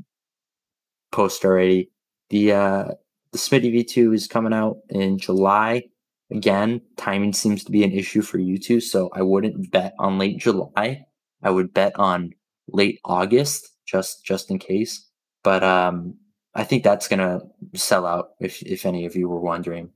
post 1.11 1.43
already, 1.45 1.91
the 2.29 2.53
uh, 2.53 2.87
the 3.31 3.37
Smitty 3.37 3.71
V 3.71 3.83
two 3.83 4.13
is 4.13 4.27
coming 4.27 4.53
out 4.53 4.77
in 4.89 5.17
July. 5.17 5.83
Again, 6.31 6.81
timing 6.97 7.33
seems 7.33 7.63
to 7.63 7.71
be 7.71 7.83
an 7.83 7.91
issue 7.91 8.21
for 8.21 8.39
Youtooz, 8.39 8.83
so 8.83 9.09
I 9.13 9.21
wouldn't 9.21 9.69
bet 9.71 9.93
on 9.99 10.17
late 10.17 10.39
July. 10.39 11.05
I 11.43 11.49
would 11.49 11.73
bet 11.73 11.93
on 11.99 12.31
late 12.67 12.99
August, 13.05 13.69
just 13.85 14.25
just 14.25 14.49
in 14.49 14.57
case. 14.57 15.07
But 15.43 15.63
um, 15.63 16.15
I 16.55 16.63
think 16.63 16.83
that's 16.83 17.07
gonna 17.07 17.41
sell 17.75 18.05
out. 18.07 18.29
If 18.39 18.63
if 18.63 18.85
any 18.85 19.05
of 19.05 19.15
you 19.15 19.27
were 19.27 19.41
wondering, 19.41 19.89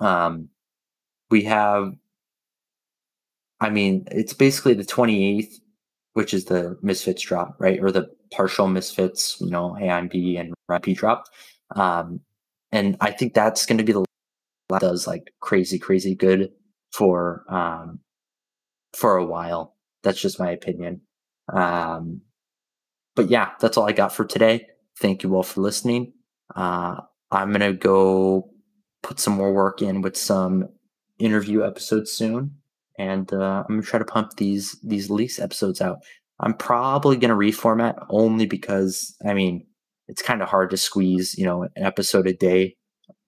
um, 0.00 0.48
we 1.30 1.44
have. 1.44 1.92
I 3.60 3.70
mean, 3.70 4.06
it's 4.10 4.32
basically 4.34 4.74
the 4.74 4.84
twenty 4.84 5.38
eighth, 5.38 5.60
which 6.14 6.34
is 6.34 6.46
the 6.46 6.76
Misfits 6.82 7.22
drop, 7.22 7.56
right, 7.58 7.80
or 7.80 7.90
the 7.90 8.08
partial 8.32 8.66
Misfits. 8.68 9.40
You 9.40 9.50
know, 9.50 9.74
Hey 9.74 10.08
B 10.10 10.36
and 10.36 10.54
P 10.82 10.94
drop, 10.94 11.24
um, 11.76 12.20
and 12.72 12.96
I 13.00 13.10
think 13.12 13.34
that's 13.34 13.66
going 13.66 13.78
to 13.78 13.84
be 13.84 13.92
the 13.92 14.04
that 14.70 14.80
does 14.80 15.06
like 15.06 15.32
crazy, 15.40 15.78
crazy 15.78 16.14
good 16.14 16.50
for 16.92 17.44
um, 17.48 18.00
for 18.94 19.16
a 19.16 19.24
while. 19.24 19.76
That's 20.02 20.20
just 20.20 20.40
my 20.40 20.50
opinion. 20.50 21.02
Um, 21.52 22.22
but 23.16 23.30
yeah, 23.30 23.50
that's 23.60 23.76
all 23.76 23.88
I 23.88 23.92
got 23.92 24.12
for 24.12 24.24
today. 24.24 24.66
Thank 24.98 25.22
you 25.22 25.34
all 25.34 25.42
for 25.42 25.60
listening. 25.60 26.12
Uh, 26.54 27.00
I'm 27.30 27.52
gonna 27.52 27.72
go 27.72 28.50
put 29.02 29.20
some 29.20 29.34
more 29.34 29.52
work 29.52 29.82
in 29.82 30.02
with 30.02 30.16
some 30.16 30.68
interview 31.18 31.64
episodes 31.64 32.12
soon, 32.12 32.56
and 32.98 33.32
uh, 33.32 33.64
I'm 33.68 33.76
gonna 33.76 33.82
try 33.82 33.98
to 33.98 34.04
pump 34.04 34.36
these 34.36 34.78
these 34.82 35.10
lease 35.10 35.38
episodes 35.38 35.80
out. 35.80 35.98
I'm 36.40 36.54
probably 36.54 37.16
gonna 37.16 37.36
reformat 37.36 38.04
only 38.10 38.46
because 38.46 39.16
I 39.26 39.34
mean 39.34 39.66
it's 40.08 40.22
kind 40.22 40.42
of 40.42 40.48
hard 40.48 40.70
to 40.70 40.76
squeeze 40.76 41.36
you 41.38 41.44
know 41.44 41.64
an 41.64 41.70
episode 41.76 42.26
a 42.26 42.32
day 42.34 42.76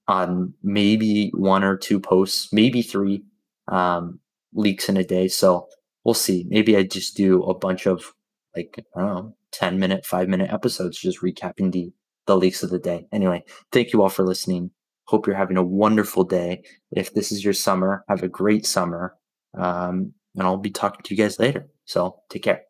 on 0.09 0.55
maybe 0.63 1.31
one 1.35 1.65
or 1.65 1.77
two 1.77 1.99
posts, 1.99 2.53
maybe 2.53 2.83
three 2.83 3.25
um, 3.69 4.21
leaks 4.55 4.89
in 4.89 4.97
a 4.97 5.05
day. 5.05 5.29
So 5.29 5.67
we'll 6.05 6.15
see. 6.15 6.47
Maybe 6.49 6.77
I 6.77 6.85
just 6.85 7.17
do 7.17 7.43
a 7.45 7.55
bunch 7.59 7.87
of 7.87 8.13
like 8.55 8.85
I 8.97 9.01
don't 9.01 9.15
know, 9.15 9.37
ten 9.53 9.79
minute, 9.79 10.07
five 10.07 10.29
minute 10.29 10.53
episodes, 10.53 10.99
just 10.99 11.23
recapping 11.23 11.73
the 11.73 11.93
the 12.27 12.37
leaks 12.37 12.63
of 12.63 12.71
the 12.71 12.79
day. 12.79 13.07
Anyway, 13.13 13.45
thank 13.73 13.93
you 13.93 14.03
all 14.03 14.09
for 14.09 14.25
listening. 14.25 14.71
Hope 15.07 15.27
you're 15.27 15.37
having 15.37 15.57
a 15.57 15.63
wonderful 15.63 16.25
day. 16.25 16.63
If 16.91 17.15
this 17.15 17.33
is 17.33 17.45
your 17.45 17.55
summer, 17.55 18.05
have 18.09 18.23
a 18.23 18.29
great 18.29 18.67
summer. 18.67 19.17
Um, 19.57 20.13
and 20.35 20.47
I'll 20.47 20.57
be 20.59 20.71
talking 20.71 21.03
to 21.03 21.15
you 21.15 21.23
guys 21.23 21.39
later. 21.39 21.69
So 21.85 22.21
take 22.29 22.43
care. 22.43 22.66